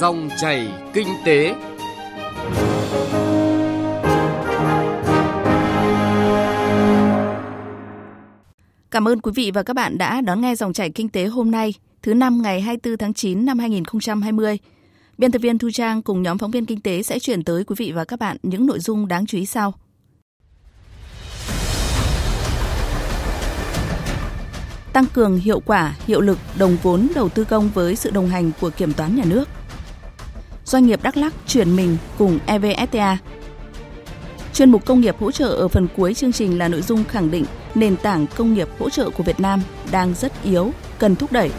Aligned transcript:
Dòng 0.00 0.28
chảy 0.40 0.68
kinh 0.94 1.08
tế. 1.24 1.54
Cảm 8.90 9.08
ơn 9.08 9.20
quý 9.20 9.32
vị 9.34 9.50
và 9.54 9.62
các 9.62 9.74
bạn 9.74 9.98
đã 9.98 10.20
đón 10.20 10.40
nghe 10.40 10.54
dòng 10.54 10.72
chảy 10.72 10.90
kinh 10.90 11.08
tế 11.08 11.26
hôm 11.26 11.50
nay, 11.50 11.74
thứ 12.02 12.14
năm 12.14 12.42
ngày 12.42 12.60
24 12.60 12.98
tháng 12.98 13.14
9 13.14 13.46
năm 13.46 13.58
2020. 13.58 14.58
Biên 15.18 15.32
tập 15.32 15.38
viên 15.38 15.58
Thu 15.58 15.70
Trang 15.70 16.02
cùng 16.02 16.22
nhóm 16.22 16.38
phóng 16.38 16.50
viên 16.50 16.66
kinh 16.66 16.80
tế 16.80 17.02
sẽ 17.02 17.18
chuyển 17.18 17.44
tới 17.44 17.64
quý 17.64 17.74
vị 17.78 17.92
và 17.92 18.04
các 18.04 18.18
bạn 18.18 18.36
những 18.42 18.66
nội 18.66 18.80
dung 18.80 19.08
đáng 19.08 19.26
chú 19.26 19.38
ý 19.38 19.46
sau. 19.46 19.74
Tăng 24.92 25.06
cường 25.12 25.36
hiệu 25.36 25.60
quả, 25.60 25.96
hiệu 26.06 26.20
lực, 26.20 26.38
đồng 26.58 26.76
vốn 26.82 27.08
đầu 27.14 27.28
tư 27.28 27.44
công 27.44 27.70
với 27.74 27.96
sự 27.96 28.10
đồng 28.10 28.28
hành 28.28 28.50
của 28.60 28.70
kiểm 28.70 28.92
toán 28.92 29.16
nhà 29.16 29.24
nước. 29.26 29.48
Doanh 30.70 30.86
nghiệp 30.86 31.02
Đắk 31.02 31.16
Lắk 31.16 31.32
chuyển 31.46 31.76
mình 31.76 31.96
cùng 32.18 32.38
EVFTA. 32.46 33.16
Chuyên 34.54 34.70
mục 34.70 34.86
công 34.86 35.00
nghiệp 35.00 35.16
hỗ 35.18 35.30
trợ 35.30 35.48
ở 35.48 35.68
phần 35.68 35.88
cuối 35.96 36.14
chương 36.14 36.32
trình 36.32 36.58
là 36.58 36.68
nội 36.68 36.82
dung 36.82 37.04
khẳng 37.04 37.30
định 37.30 37.44
nền 37.74 37.96
tảng 37.96 38.26
công 38.36 38.54
nghiệp 38.54 38.68
hỗ 38.78 38.90
trợ 38.90 39.10
của 39.10 39.22
Việt 39.22 39.40
Nam 39.40 39.62
đang 39.92 40.14
rất 40.14 40.32
yếu, 40.44 40.70
cần 40.98 41.16
thúc 41.16 41.32
đẩy. 41.32 41.50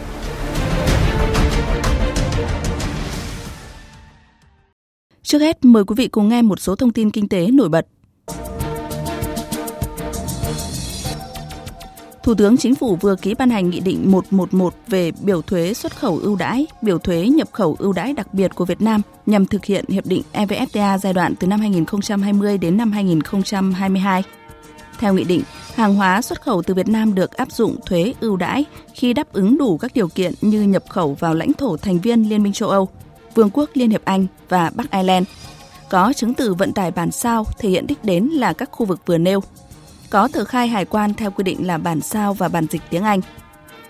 Trước 5.22 5.38
hết, 5.38 5.64
mời 5.64 5.84
quý 5.84 5.94
vị 5.96 6.08
cùng 6.08 6.28
nghe 6.28 6.42
một 6.42 6.60
số 6.60 6.76
thông 6.76 6.92
tin 6.92 7.10
kinh 7.10 7.28
tế 7.28 7.46
nổi 7.50 7.68
bật. 7.68 7.86
Thủ 12.22 12.34
tướng 12.34 12.56
Chính 12.56 12.74
phủ 12.74 12.96
vừa 12.96 13.16
ký 13.16 13.34
ban 13.34 13.50
hành 13.50 13.70
Nghị 13.70 13.80
định 13.80 14.10
111 14.10 14.74
về 14.88 15.12
biểu 15.20 15.42
thuế 15.42 15.74
xuất 15.74 15.96
khẩu 15.96 16.18
ưu 16.22 16.36
đãi, 16.36 16.66
biểu 16.82 16.98
thuế 16.98 17.28
nhập 17.28 17.48
khẩu 17.52 17.76
ưu 17.78 17.92
đãi 17.92 18.12
đặc 18.12 18.34
biệt 18.34 18.54
của 18.54 18.64
Việt 18.64 18.80
Nam 18.80 19.00
nhằm 19.26 19.46
thực 19.46 19.64
hiện 19.64 19.84
hiệp 19.88 20.06
định 20.06 20.22
EVFTA 20.32 20.98
giai 20.98 21.12
đoạn 21.12 21.34
từ 21.40 21.46
năm 21.46 21.60
2020 21.60 22.58
đến 22.58 22.76
năm 22.76 22.92
2022. 22.92 24.22
Theo 24.98 25.14
nghị 25.14 25.24
định, 25.24 25.42
hàng 25.74 25.94
hóa 25.94 26.22
xuất 26.22 26.42
khẩu 26.42 26.62
từ 26.62 26.74
Việt 26.74 26.88
Nam 26.88 27.14
được 27.14 27.30
áp 27.30 27.52
dụng 27.52 27.76
thuế 27.86 28.14
ưu 28.20 28.36
đãi 28.36 28.64
khi 28.94 29.12
đáp 29.12 29.32
ứng 29.32 29.58
đủ 29.58 29.78
các 29.78 29.90
điều 29.94 30.08
kiện 30.08 30.32
như 30.40 30.62
nhập 30.62 30.84
khẩu 30.88 31.16
vào 31.20 31.34
lãnh 31.34 31.52
thổ 31.52 31.76
thành 31.76 31.98
viên 31.98 32.28
Liên 32.28 32.42
minh 32.42 32.52
châu 32.52 32.68
Âu, 32.68 32.88
Vương 33.34 33.50
quốc 33.50 33.70
Liên 33.74 33.90
hiệp 33.90 34.04
Anh 34.04 34.26
và 34.48 34.70
Bắc 34.74 34.90
Ireland. 34.90 35.26
Có 35.90 36.12
chứng 36.16 36.34
từ 36.34 36.54
vận 36.54 36.72
tải 36.72 36.90
bản 36.90 37.10
sao 37.10 37.44
thể 37.58 37.68
hiện 37.68 37.86
đích 37.86 38.04
đến 38.04 38.24
là 38.24 38.52
các 38.52 38.68
khu 38.72 38.86
vực 38.86 39.00
vừa 39.06 39.18
nêu. 39.18 39.40
Có 40.12 40.28
tờ 40.32 40.44
khai 40.44 40.68
hải 40.68 40.84
quan 40.84 41.14
theo 41.14 41.30
quy 41.30 41.42
định 41.42 41.66
là 41.66 41.78
bản 41.78 42.00
sao 42.00 42.34
và 42.34 42.48
bản 42.48 42.66
dịch 42.70 42.82
tiếng 42.90 43.02
Anh. 43.02 43.20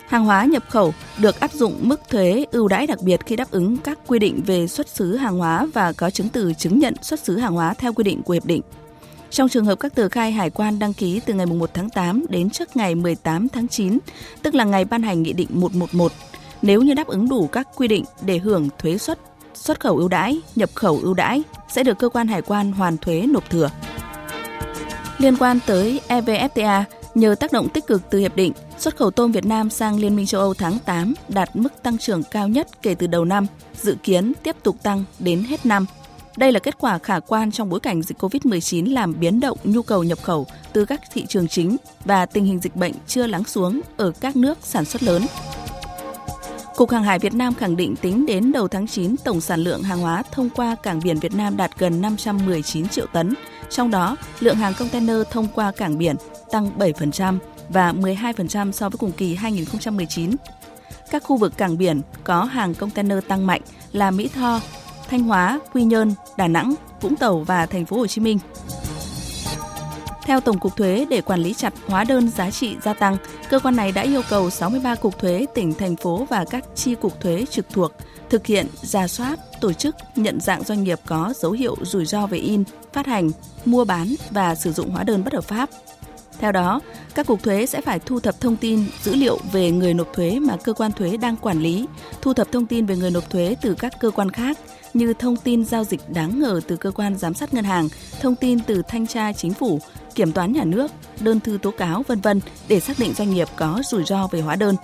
Hàng 0.09 0.25
hóa 0.25 0.45
nhập 0.45 0.63
khẩu 0.69 0.95
được 1.19 1.41
áp 1.41 1.53
dụng 1.53 1.79
mức 1.81 2.01
thuế 2.09 2.47
ưu 2.51 2.69
đãi 2.69 2.87
đặc 2.87 2.99
biệt 3.03 3.21
khi 3.27 3.37
đáp 3.37 3.51
ứng 3.51 3.77
các 3.77 3.99
quy 4.07 4.19
định 4.19 4.43
về 4.47 4.69
xuất 4.69 4.89
xứ 4.89 5.17
hàng 5.17 5.39
hóa 5.39 5.67
và 5.75 5.93
có 5.93 6.11
chứng 6.11 6.29
từ 6.29 6.53
chứng 6.53 6.79
nhận 6.79 6.95
xuất 7.03 7.21
xứ 7.21 7.37
hàng 7.37 7.55
hóa 7.55 7.75
theo 7.75 7.93
quy 7.93 8.05
định 8.05 8.23
của 8.23 8.33
hiệp 8.33 8.45
định. 8.45 8.63
Trong 9.31 9.49
trường 9.49 9.65
hợp 9.65 9.81
các 9.81 9.95
tờ 9.95 10.09
khai 10.09 10.33
hải 10.33 10.51
quan 10.51 10.79
đăng 10.79 10.93
ký 10.93 11.21
từ 11.27 11.35
ngày 11.35 11.47
1 11.47 11.71
tháng 11.75 11.91
8 11.91 12.25
đến 12.29 12.51
trước 12.51 12.77
ngày 12.77 12.95
18 12.95 13.49
tháng 13.49 13.69
9, 13.69 13.99
tức 14.43 14.55
là 14.55 14.65
ngày 14.65 14.85
ban 14.85 15.03
hành 15.03 15.23
Nghị 15.23 15.33
định 15.33 15.49
111, 15.51 16.13
nếu 16.63 16.83
như 16.83 16.95
đáp 16.95 17.07
ứng 17.07 17.29
đủ 17.29 17.47
các 17.47 17.69
quy 17.77 17.89
định 17.89 18.05
để 18.23 18.39
hưởng 18.39 18.69
thuế 18.79 18.99
xuất, 18.99 19.19
xuất 19.55 19.81
khẩu 19.81 19.97
ưu 19.97 20.09
đãi, 20.09 20.41
nhập 20.57 20.71
khẩu 20.75 21.01
ưu 21.03 21.15
đãi 21.15 21.43
sẽ 21.69 21.85
được 21.85 21.99
cơ 21.99 22.09
quan 22.09 22.29
hải 22.29 22.43
quan 22.43 22.73
hoàn 22.73 22.97
thuế 22.97 23.27
nộp 23.27 23.51
thừa. 23.51 23.71
Liên 25.23 25.37
quan 25.37 25.59
tới 25.67 26.01
EVFTA, 26.09 26.85
nhờ 27.15 27.35
tác 27.35 27.53
động 27.53 27.69
tích 27.69 27.87
cực 27.87 28.03
từ 28.11 28.19
hiệp 28.19 28.37
định, 28.37 28.53
xuất 28.79 28.97
khẩu 28.97 29.11
tôm 29.11 29.33
Việt 29.33 29.47
Nam 29.47 29.71
sang 29.71 29.99
Liên 29.99 30.17
minh 30.17 30.27
châu 30.27 30.41
Âu 30.41 30.55
tháng 30.55 30.79
8 30.85 31.15
đạt 31.29 31.57
mức 31.57 31.83
tăng 31.83 31.99
trưởng 31.99 32.23
cao 32.23 32.49
nhất 32.49 32.83
kể 32.83 32.95
từ 32.95 33.07
đầu 33.07 33.25
năm, 33.25 33.47
dự 33.75 33.97
kiến 34.03 34.33
tiếp 34.43 34.57
tục 34.63 34.77
tăng 34.83 35.05
đến 35.19 35.45
hết 35.45 35.67
năm 35.67 35.87
đây 36.37 36.53
là 36.53 36.59
kết 36.59 36.79
quả 36.79 36.99
khả 36.99 37.21
quan 37.21 37.51
trong 37.51 37.69
bối 37.69 37.81
cảnh 37.81 38.03
dịch 38.03 38.19
COVID-19 38.19 38.93
làm 38.93 39.21
biến 39.21 39.41
động 39.41 39.59
nhu 39.65 39.83
cầu 39.83 40.05
nhập 40.05 40.19
khẩu 40.23 40.47
từ 40.73 40.85
các 40.85 41.01
thị 41.13 41.27
trường 41.27 41.49
chính 41.49 41.77
và 42.05 42.27
tình 42.27 42.45
hình 42.45 42.59
dịch 42.59 42.77
bệnh 42.77 42.93
chưa 43.07 43.27
lắng 43.27 43.45
xuống 43.45 43.81
ở 43.97 44.13
các 44.21 44.37
nước 44.37 44.59
sản 44.63 44.85
xuất 44.85 45.03
lớn. 45.03 45.27
Cục 46.77 46.91
Hàng 46.91 47.05
hải 47.05 47.19
Việt 47.19 47.35
Nam 47.35 47.55
khẳng 47.55 47.77
định 47.77 47.97
tính 47.97 48.27
đến 48.27 48.53
đầu 48.53 48.69
tháng 48.69 48.87
9, 48.87 49.17
tổng 49.25 49.41
sản 49.41 49.61
lượng 49.61 49.83
hàng 49.83 49.99
hóa 49.99 50.23
thông 50.33 50.51
qua 50.51 50.75
cảng 50.83 51.01
biển 51.05 51.19
Việt 51.19 51.35
Nam 51.35 51.57
đạt 51.57 51.79
gần 51.79 52.01
519 52.01 52.89
triệu 52.89 53.07
tấn, 53.07 53.35
trong 53.73 53.91
đó 53.91 54.17
lượng 54.41 54.57
hàng 54.57 54.75
container 54.79 55.17
thông 55.31 55.49
qua 55.55 55.73
cảng 55.73 55.99
biển 55.99 56.17
tăng 56.51 56.79
7% 56.79 57.39
và 57.69 57.93
12% 57.93 58.73
so 58.73 58.89
với 58.89 58.99
cùng 58.99 59.13
kỳ 59.13 59.35
2019. 59.35 60.31
Các 61.11 61.23
khu 61.25 61.37
vực 61.37 61.57
cảng 61.57 61.79
biển 61.79 62.01
có 62.25 62.45
hàng 62.45 62.75
container 62.75 63.19
tăng 63.29 63.47
mạnh 63.47 63.61
là 63.93 64.11
Mỹ 64.11 64.29
Tho, 64.35 64.61
Thanh 65.09 65.23
Hóa, 65.23 65.61
Quy 65.73 65.85
Nhơn, 65.85 66.15
Đà 66.37 66.49
Nẵng, 66.49 66.75
Vũng 67.01 67.17
Tàu 67.17 67.39
và 67.41 67.67
thành 67.67 67.87
phố 67.87 67.97
Hồ 67.97 68.07
Chí 68.07 68.21
Minh. 68.21 68.39
Theo 70.25 70.41
Tổng 70.41 70.59
cục 70.59 70.77
Thuế 70.77 71.07
để 71.11 71.21
quản 71.21 71.41
lý 71.41 71.55
chặt 71.55 71.73
hóa 71.87 72.05
đơn 72.05 72.31
giá 72.31 72.51
trị 72.51 72.77
gia 72.83 72.95
tăng, 72.95 73.17
cơ 73.51 73.59
quan 73.59 73.77
này 73.77 73.93
đã 73.93 74.03
yêu 74.03 74.23
cầu 74.29 74.51
63 74.51 74.95
cục 74.95 75.19
thuế 75.19 75.47
tỉnh 75.55 75.75
thành 75.75 75.97
phố 75.97 76.27
và 76.31 76.45
các 76.51 76.65
chi 76.75 76.95
cục 76.95 77.21
thuế 77.21 77.45
trực 77.51 77.67
thuộc 77.71 77.93
thực 78.33 78.47
hiện 78.47 78.67
ra 78.83 79.09
soát, 79.09 79.39
tổ 79.61 79.73
chức 79.73 79.97
nhận 80.17 80.41
dạng 80.41 80.65
doanh 80.65 80.85
nghiệp 80.85 81.01
có 81.07 81.35
dấu 81.37 81.53
hiệu 81.53 81.77
rủi 81.83 82.07
ro 82.07 82.27
về 82.27 82.39
in, 82.39 82.65
phát 82.93 83.07
hành, 83.07 83.31
mua 83.65 83.85
bán 83.85 84.15
và 84.31 84.55
sử 84.55 84.73
dụng 84.73 84.91
hóa 84.91 85.05
đơn 85.05 85.25
bất 85.25 85.33
hợp 85.33 85.45
pháp. 85.45 85.71
Theo 86.39 86.53
đó, 86.53 86.81
các 87.15 87.27
cục 87.27 87.43
thuế 87.43 87.67
sẽ 87.67 87.81
phải 87.81 87.99
thu 87.99 88.21
thập 88.21 88.41
thông 88.41 88.57
tin, 88.57 88.85
dữ 89.03 89.15
liệu 89.15 89.39
về 89.53 89.71
người 89.71 89.95
nộp 89.95 90.13
thuế 90.13 90.39
mà 90.39 90.57
cơ 90.57 90.73
quan 90.73 90.93
thuế 90.93 91.17
đang 91.17 91.37
quản 91.37 91.61
lý, 91.61 91.87
thu 92.23 92.35
thập 92.35 92.53
thông 92.53 92.67
tin 92.67 92.87
về 92.87 92.97
người 92.97 93.11
nộp 93.11 93.31
thuế 93.31 93.57
từ 93.63 93.75
các 93.75 93.93
cơ 94.01 94.11
quan 94.11 94.31
khác, 94.31 94.59
như 94.95 95.15
thông 95.15 95.37
tin 95.37 95.65
giao 95.65 95.85
dịch 95.85 96.01
đáng 96.09 96.39
ngờ 96.39 96.61
từ 96.69 96.77
cơ 96.77 96.91
quan 96.91 97.19
giám 97.19 97.35
sát 97.35 97.55
ngân 97.55 97.65
hàng, 97.65 97.89
thông 98.21 98.37
tin 98.37 98.61
từ 98.61 98.83
thanh 98.89 99.07
tra 99.07 99.33
chính 99.33 99.55
phủ, 99.55 99.81
kiểm 100.15 100.33
toán 100.33 100.53
nhà 100.53 100.65
nước, 100.65 100.91
đơn 101.21 101.41
thư 101.41 101.59
tố 101.63 101.71
cáo 101.71 102.05
vân 102.09 102.21
vân 102.21 102.41
để 102.69 102.81
xác 102.81 102.99
định 102.99 103.15
doanh 103.15 103.31
nghiệp 103.31 103.49
có 103.57 103.83
rủi 103.91 104.05
ro 104.05 104.27
về 104.27 104.41
hóa 104.41 104.57
đơn. 104.57 104.77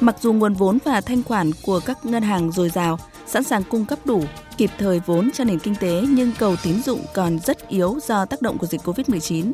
Mặc 0.00 0.16
dù 0.20 0.32
nguồn 0.32 0.54
vốn 0.54 0.78
và 0.84 1.00
thanh 1.00 1.22
khoản 1.22 1.50
của 1.62 1.80
các 1.86 2.06
ngân 2.06 2.22
hàng 2.22 2.52
dồi 2.52 2.70
dào, 2.70 2.98
sẵn 3.26 3.44
sàng 3.44 3.62
cung 3.64 3.84
cấp 3.84 3.98
đủ, 4.04 4.24
kịp 4.56 4.70
thời 4.78 5.00
vốn 5.06 5.30
cho 5.34 5.44
nền 5.44 5.58
kinh 5.58 5.74
tế 5.80 6.02
nhưng 6.08 6.32
cầu 6.38 6.56
tín 6.62 6.82
dụng 6.82 7.00
còn 7.14 7.38
rất 7.38 7.68
yếu 7.68 7.98
do 8.02 8.24
tác 8.24 8.42
động 8.42 8.58
của 8.58 8.66
dịch 8.66 8.80
Covid-19. 8.84 9.52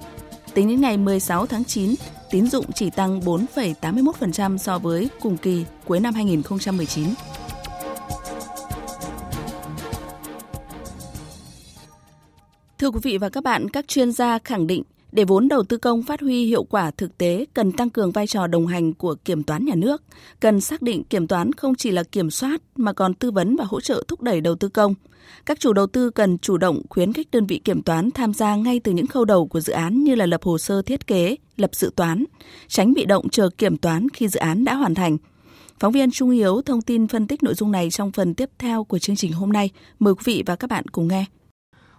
Tính 0.54 0.68
đến 0.68 0.80
ngày 0.80 0.96
16 0.96 1.46
tháng 1.46 1.64
9, 1.64 1.94
tín 2.30 2.46
dụng 2.46 2.72
chỉ 2.72 2.90
tăng 2.90 3.20
4,81% 3.20 4.56
so 4.56 4.78
với 4.78 5.08
cùng 5.20 5.36
kỳ 5.36 5.64
cuối 5.84 6.00
năm 6.00 6.14
2019. 6.14 7.08
Thưa 12.78 12.90
quý 12.90 13.00
vị 13.02 13.18
và 13.18 13.28
các 13.28 13.44
bạn, 13.44 13.70
các 13.70 13.88
chuyên 13.88 14.12
gia 14.12 14.38
khẳng 14.38 14.66
định 14.66 14.82
để 15.12 15.24
vốn 15.24 15.48
đầu 15.48 15.62
tư 15.62 15.76
công 15.76 16.02
phát 16.02 16.20
huy 16.20 16.44
hiệu 16.44 16.64
quả 16.64 16.90
thực 16.90 17.18
tế 17.18 17.44
cần 17.54 17.72
tăng 17.72 17.90
cường 17.90 18.12
vai 18.12 18.26
trò 18.26 18.46
đồng 18.46 18.66
hành 18.66 18.94
của 18.94 19.14
kiểm 19.24 19.42
toán 19.42 19.64
nhà 19.64 19.74
nước, 19.74 20.02
cần 20.40 20.60
xác 20.60 20.82
định 20.82 21.04
kiểm 21.04 21.26
toán 21.26 21.52
không 21.52 21.74
chỉ 21.74 21.90
là 21.90 22.02
kiểm 22.02 22.30
soát 22.30 22.62
mà 22.76 22.92
còn 22.92 23.14
tư 23.14 23.30
vấn 23.30 23.56
và 23.56 23.64
hỗ 23.64 23.80
trợ 23.80 24.04
thúc 24.08 24.22
đẩy 24.22 24.40
đầu 24.40 24.54
tư 24.54 24.68
công. 24.68 24.94
Các 25.46 25.60
chủ 25.60 25.72
đầu 25.72 25.86
tư 25.86 26.10
cần 26.10 26.38
chủ 26.38 26.56
động 26.56 26.82
khuyến 26.90 27.12
khích 27.12 27.30
đơn 27.30 27.46
vị 27.46 27.58
kiểm 27.58 27.82
toán 27.82 28.10
tham 28.10 28.34
gia 28.34 28.56
ngay 28.56 28.80
từ 28.80 28.92
những 28.92 29.06
khâu 29.06 29.24
đầu 29.24 29.46
của 29.46 29.60
dự 29.60 29.72
án 29.72 30.04
như 30.04 30.14
là 30.14 30.26
lập 30.26 30.42
hồ 30.42 30.58
sơ 30.58 30.82
thiết 30.82 31.06
kế, 31.06 31.36
lập 31.56 31.70
dự 31.74 31.90
toán, 31.96 32.24
tránh 32.68 32.94
bị 32.94 33.04
động 33.04 33.28
chờ 33.28 33.48
kiểm 33.58 33.76
toán 33.76 34.08
khi 34.08 34.28
dự 34.28 34.40
án 34.40 34.64
đã 34.64 34.74
hoàn 34.74 34.94
thành. 34.94 35.16
Phóng 35.80 35.92
viên 35.92 36.10
Trung 36.10 36.30
Hiếu 36.30 36.62
thông 36.62 36.82
tin 36.82 37.08
phân 37.08 37.26
tích 37.26 37.42
nội 37.42 37.54
dung 37.54 37.72
này 37.72 37.90
trong 37.90 38.12
phần 38.12 38.34
tiếp 38.34 38.50
theo 38.58 38.84
của 38.84 38.98
chương 38.98 39.16
trình 39.16 39.32
hôm 39.32 39.52
nay. 39.52 39.70
Mời 39.98 40.14
quý 40.14 40.22
vị 40.24 40.42
và 40.46 40.56
các 40.56 40.70
bạn 40.70 40.84
cùng 40.88 41.08
nghe. 41.08 41.24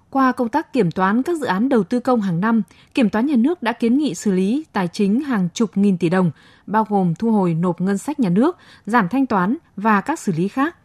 Qua 0.10 0.32
công 0.32 0.50
tác 0.50 0.74
kiểm 0.74 0.92
toán 0.92 1.24
các 1.24 1.38
dự 1.38 1.46
án 1.46 1.70
đầu 1.70 1.84
tư 1.84 2.00
công 2.00 2.22
hàng 2.22 2.42
năm, 2.42 2.62
Kiểm 2.94 3.10
toán 3.10 3.26
nhà 3.26 3.36
nước 3.36 3.64
đã 3.64 3.72
kiến 3.72 3.98
nghị 3.98 4.16
xử 4.16 4.32
lý 4.32 4.66
tài 4.74 4.88
chính 4.88 5.20
hàng 5.20 5.50
chục 5.54 5.78
nghìn 5.78 5.98
tỷ 5.98 6.10
đồng, 6.10 6.32
bao 6.68 6.86
gồm 6.90 7.16
thu 7.16 7.32
hồi 7.32 7.54
nộp 7.54 7.82
ngân 7.82 7.98
sách 7.98 8.20
nhà 8.20 8.30
nước, 8.30 8.58
giảm 8.86 9.10
thanh 9.10 9.26
toán 9.26 9.58
và 9.76 10.02
các 10.02 10.20
xử 10.20 10.32
lý 10.32 10.48
khác. 10.48 10.76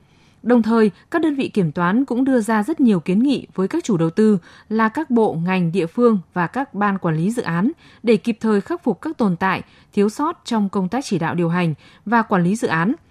Đồng 0.42 0.62
thời, 0.62 0.90
các 1.10 1.22
đơn 1.22 1.34
vị 1.34 1.48
kiểm 1.48 1.72
toán 1.72 2.04
cũng 2.04 2.24
đưa 2.24 2.40
ra 2.40 2.62
rất 2.62 2.80
nhiều 2.80 3.00
kiến 3.00 3.22
nghị 3.22 3.46
với 3.54 3.68
các 3.68 3.84
chủ 3.84 3.96
đầu 3.96 4.10
tư 4.10 4.38
là 4.68 4.88
các 4.88 5.10
bộ, 5.10 5.34
ngành, 5.44 5.72
địa 5.72 5.86
phương 5.86 6.18
và 6.34 6.46
các 6.46 6.74
ban 6.74 6.98
quản 6.98 7.16
lý 7.16 7.30
dự 7.30 7.42
án 7.42 7.72
để 8.02 8.16
kịp 8.16 8.36
thời 8.40 8.60
khắc 8.60 8.84
phục 8.84 9.00
các 9.00 9.18
tồn 9.18 9.36
tại, 9.36 9.62
thiếu 9.92 10.08
sót 10.08 10.40
trong 10.44 10.68
công 10.68 10.88
tác 10.88 11.04
chỉ 11.04 11.18
đạo 11.18 11.34
điều 11.34 11.48
hành 11.48 11.74
và 12.06 12.22
quản 12.22 12.44
lý 12.44 12.56
dự 12.56 12.68
án– 12.68 12.94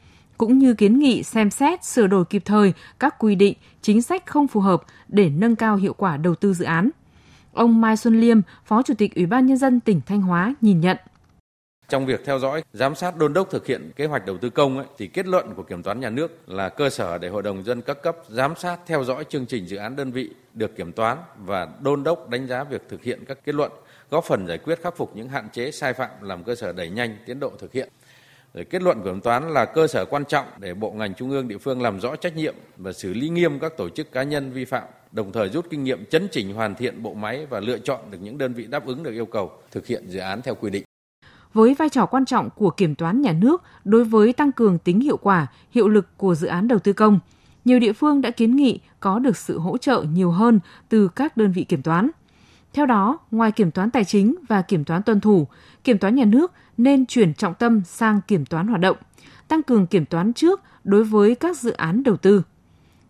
cũng 0.41 0.57
như 0.57 0.73
kiến 0.73 0.99
nghị 0.99 1.23
xem 1.23 1.49
xét 1.49 1.83
sửa 1.83 2.07
đổi 2.07 2.25
kịp 2.25 2.41
thời 2.45 2.73
các 2.99 3.15
quy 3.19 3.35
định, 3.35 3.53
chính 3.81 4.01
sách 4.01 4.25
không 4.25 4.47
phù 4.47 4.59
hợp 4.59 4.83
để 5.07 5.29
nâng 5.29 5.55
cao 5.55 5.75
hiệu 5.75 5.93
quả 5.93 6.17
đầu 6.17 6.35
tư 6.35 6.53
dự 6.53 6.65
án. 6.65 6.89
Ông 7.53 7.81
Mai 7.81 7.97
Xuân 7.97 8.21
Liêm, 8.21 8.41
Phó 8.65 8.81
Chủ 8.83 8.93
tịch 8.97 9.15
Ủy 9.15 9.25
ban 9.25 9.45
Nhân 9.45 9.57
dân 9.57 9.79
tỉnh 9.79 10.01
Thanh 10.05 10.21
Hóa 10.21 10.55
nhìn 10.61 10.81
nhận. 10.81 10.97
Trong 11.89 12.05
việc 12.05 12.21
theo 12.25 12.39
dõi, 12.39 12.63
giám 12.73 12.95
sát 12.95 13.17
đôn 13.17 13.33
đốc 13.33 13.49
thực 13.49 13.67
hiện 13.67 13.91
kế 13.95 14.05
hoạch 14.05 14.25
đầu 14.25 14.37
tư 14.37 14.49
công 14.49 14.77
ấy, 14.77 14.85
thì 14.97 15.07
kết 15.07 15.27
luận 15.27 15.53
của 15.55 15.63
kiểm 15.63 15.83
toán 15.83 15.99
nhà 15.99 16.09
nước 16.09 16.49
là 16.49 16.69
cơ 16.69 16.89
sở 16.89 17.17
để 17.17 17.29
Hội 17.29 17.43
đồng 17.43 17.63
dân 17.63 17.81
các 17.81 18.03
cấp 18.03 18.17
giám 18.29 18.53
sát 18.55 18.79
theo 18.87 19.03
dõi 19.03 19.23
chương 19.29 19.45
trình 19.45 19.67
dự 19.67 19.77
án 19.77 19.95
đơn 19.95 20.11
vị 20.11 20.29
được 20.53 20.75
kiểm 20.75 20.91
toán 20.91 21.17
và 21.37 21.67
đôn 21.81 22.03
đốc 22.03 22.29
đánh 22.29 22.47
giá 22.47 22.63
việc 22.63 22.81
thực 22.89 23.03
hiện 23.03 23.25
các 23.27 23.37
kết 23.45 23.55
luận, 23.55 23.71
góp 24.09 24.23
phần 24.23 24.47
giải 24.47 24.57
quyết 24.57 24.81
khắc 24.81 24.97
phục 24.97 25.15
những 25.15 25.29
hạn 25.29 25.49
chế 25.53 25.71
sai 25.71 25.93
phạm 25.93 26.09
làm 26.21 26.43
cơ 26.43 26.55
sở 26.55 26.73
đẩy 26.73 26.89
nhanh 26.89 27.17
tiến 27.25 27.39
độ 27.39 27.51
thực 27.59 27.73
hiện. 27.73 27.89
Rồi 28.53 28.65
kết 28.65 28.81
luận 28.81 28.97
của 28.99 29.05
kiểm 29.05 29.21
toán 29.21 29.49
là 29.49 29.65
cơ 29.65 29.87
sở 29.87 30.05
quan 30.09 30.25
trọng 30.25 30.45
để 30.59 30.73
bộ 30.73 30.91
ngành 30.91 31.13
trung 31.13 31.29
ương 31.29 31.47
địa 31.47 31.57
phương 31.57 31.81
làm 31.81 31.99
rõ 31.99 32.15
trách 32.15 32.35
nhiệm 32.35 32.55
và 32.77 32.93
xử 32.93 33.13
lý 33.13 33.29
nghiêm 33.29 33.59
các 33.59 33.77
tổ 33.77 33.89
chức 33.89 34.11
cá 34.11 34.23
nhân 34.23 34.51
vi 34.51 34.65
phạm, 34.65 34.83
đồng 35.11 35.31
thời 35.31 35.49
rút 35.49 35.65
kinh 35.69 35.83
nghiệm 35.83 36.05
chấn 36.05 36.27
chỉnh 36.31 36.53
hoàn 36.53 36.75
thiện 36.75 37.03
bộ 37.03 37.13
máy 37.13 37.45
và 37.49 37.59
lựa 37.59 37.77
chọn 37.77 37.99
được 38.11 38.17
những 38.21 38.37
đơn 38.37 38.53
vị 38.53 38.67
đáp 38.67 38.85
ứng 38.85 39.03
được 39.03 39.11
yêu 39.11 39.25
cầu 39.25 39.51
thực 39.71 39.87
hiện 39.87 40.07
dự 40.07 40.19
án 40.19 40.41
theo 40.41 40.55
quy 40.55 40.69
định. 40.69 40.83
Với 41.53 41.75
vai 41.79 41.89
trò 41.89 42.05
quan 42.05 42.25
trọng 42.25 42.49
của 42.49 42.69
kiểm 42.69 42.95
toán 42.95 43.21
nhà 43.21 43.31
nước 43.31 43.63
đối 43.83 44.03
với 44.03 44.33
tăng 44.33 44.51
cường 44.51 44.77
tính 44.77 44.99
hiệu 44.99 45.17
quả, 45.17 45.47
hiệu 45.71 45.87
lực 45.87 46.17
của 46.17 46.35
dự 46.35 46.47
án 46.47 46.67
đầu 46.67 46.79
tư 46.79 46.93
công, 46.93 47.19
nhiều 47.65 47.79
địa 47.79 47.93
phương 47.93 48.21
đã 48.21 48.31
kiến 48.31 48.55
nghị 48.55 48.79
có 48.99 49.19
được 49.19 49.37
sự 49.37 49.59
hỗ 49.59 49.77
trợ 49.77 50.05
nhiều 50.13 50.31
hơn 50.31 50.59
từ 50.89 51.07
các 51.07 51.37
đơn 51.37 51.51
vị 51.51 51.63
kiểm 51.63 51.81
toán. 51.81 52.09
Theo 52.73 52.85
đó, 52.85 53.19
ngoài 53.31 53.51
kiểm 53.51 53.71
toán 53.71 53.91
tài 53.91 54.05
chính 54.05 54.35
và 54.49 54.61
kiểm 54.61 54.83
toán 54.83 55.03
tuân 55.03 55.21
thủ, 55.21 55.47
kiểm 55.83 55.97
toán 55.97 56.15
nhà 56.15 56.25
nước 56.25 56.51
nên 56.83 57.05
chuyển 57.05 57.33
trọng 57.33 57.53
tâm 57.53 57.81
sang 57.85 58.21
kiểm 58.27 58.45
toán 58.45 58.67
hoạt 58.67 58.81
động, 58.81 58.97
tăng 59.47 59.63
cường 59.63 59.87
kiểm 59.87 60.05
toán 60.05 60.33
trước 60.33 60.61
đối 60.83 61.03
với 61.03 61.35
các 61.35 61.57
dự 61.57 61.71
án 61.71 62.03
đầu 62.03 62.17
tư. 62.17 62.43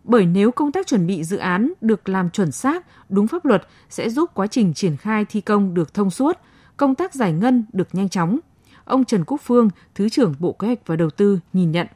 Bởi 0.03 0.25
nếu 0.25 0.51
công 0.51 0.71
tác 0.71 0.87
chuẩn 0.87 1.07
bị 1.07 1.23
dự 1.23 1.37
án 1.37 1.73
được 1.81 2.09
làm 2.09 2.29
chuẩn 2.29 2.51
xác, 2.51 2.85
đúng 3.09 3.27
pháp 3.27 3.45
luật 3.45 3.67
sẽ 3.89 4.09
giúp 4.09 4.31
quá 4.33 4.47
trình 4.47 4.73
triển 4.73 4.97
khai 4.97 5.25
thi 5.25 5.41
công 5.41 5.73
được 5.73 5.93
thông 5.93 6.11
suốt, 6.11 6.37
công 6.77 6.95
tác 6.95 7.13
giải 7.13 7.33
ngân 7.33 7.65
được 7.73 7.87
nhanh 7.93 8.09
chóng. 8.09 8.39
Ông 8.85 9.05
Trần 9.05 9.23
Quốc 9.25 9.41
Phương, 9.43 9.69
Thứ 9.95 10.09
trưởng 10.09 10.35
Bộ 10.39 10.51
Kế 10.51 10.67
hoạch 10.67 10.87
và 10.87 10.95
Đầu 10.95 11.09
tư 11.09 11.39
nhìn 11.53 11.71
nhận. 11.71 11.87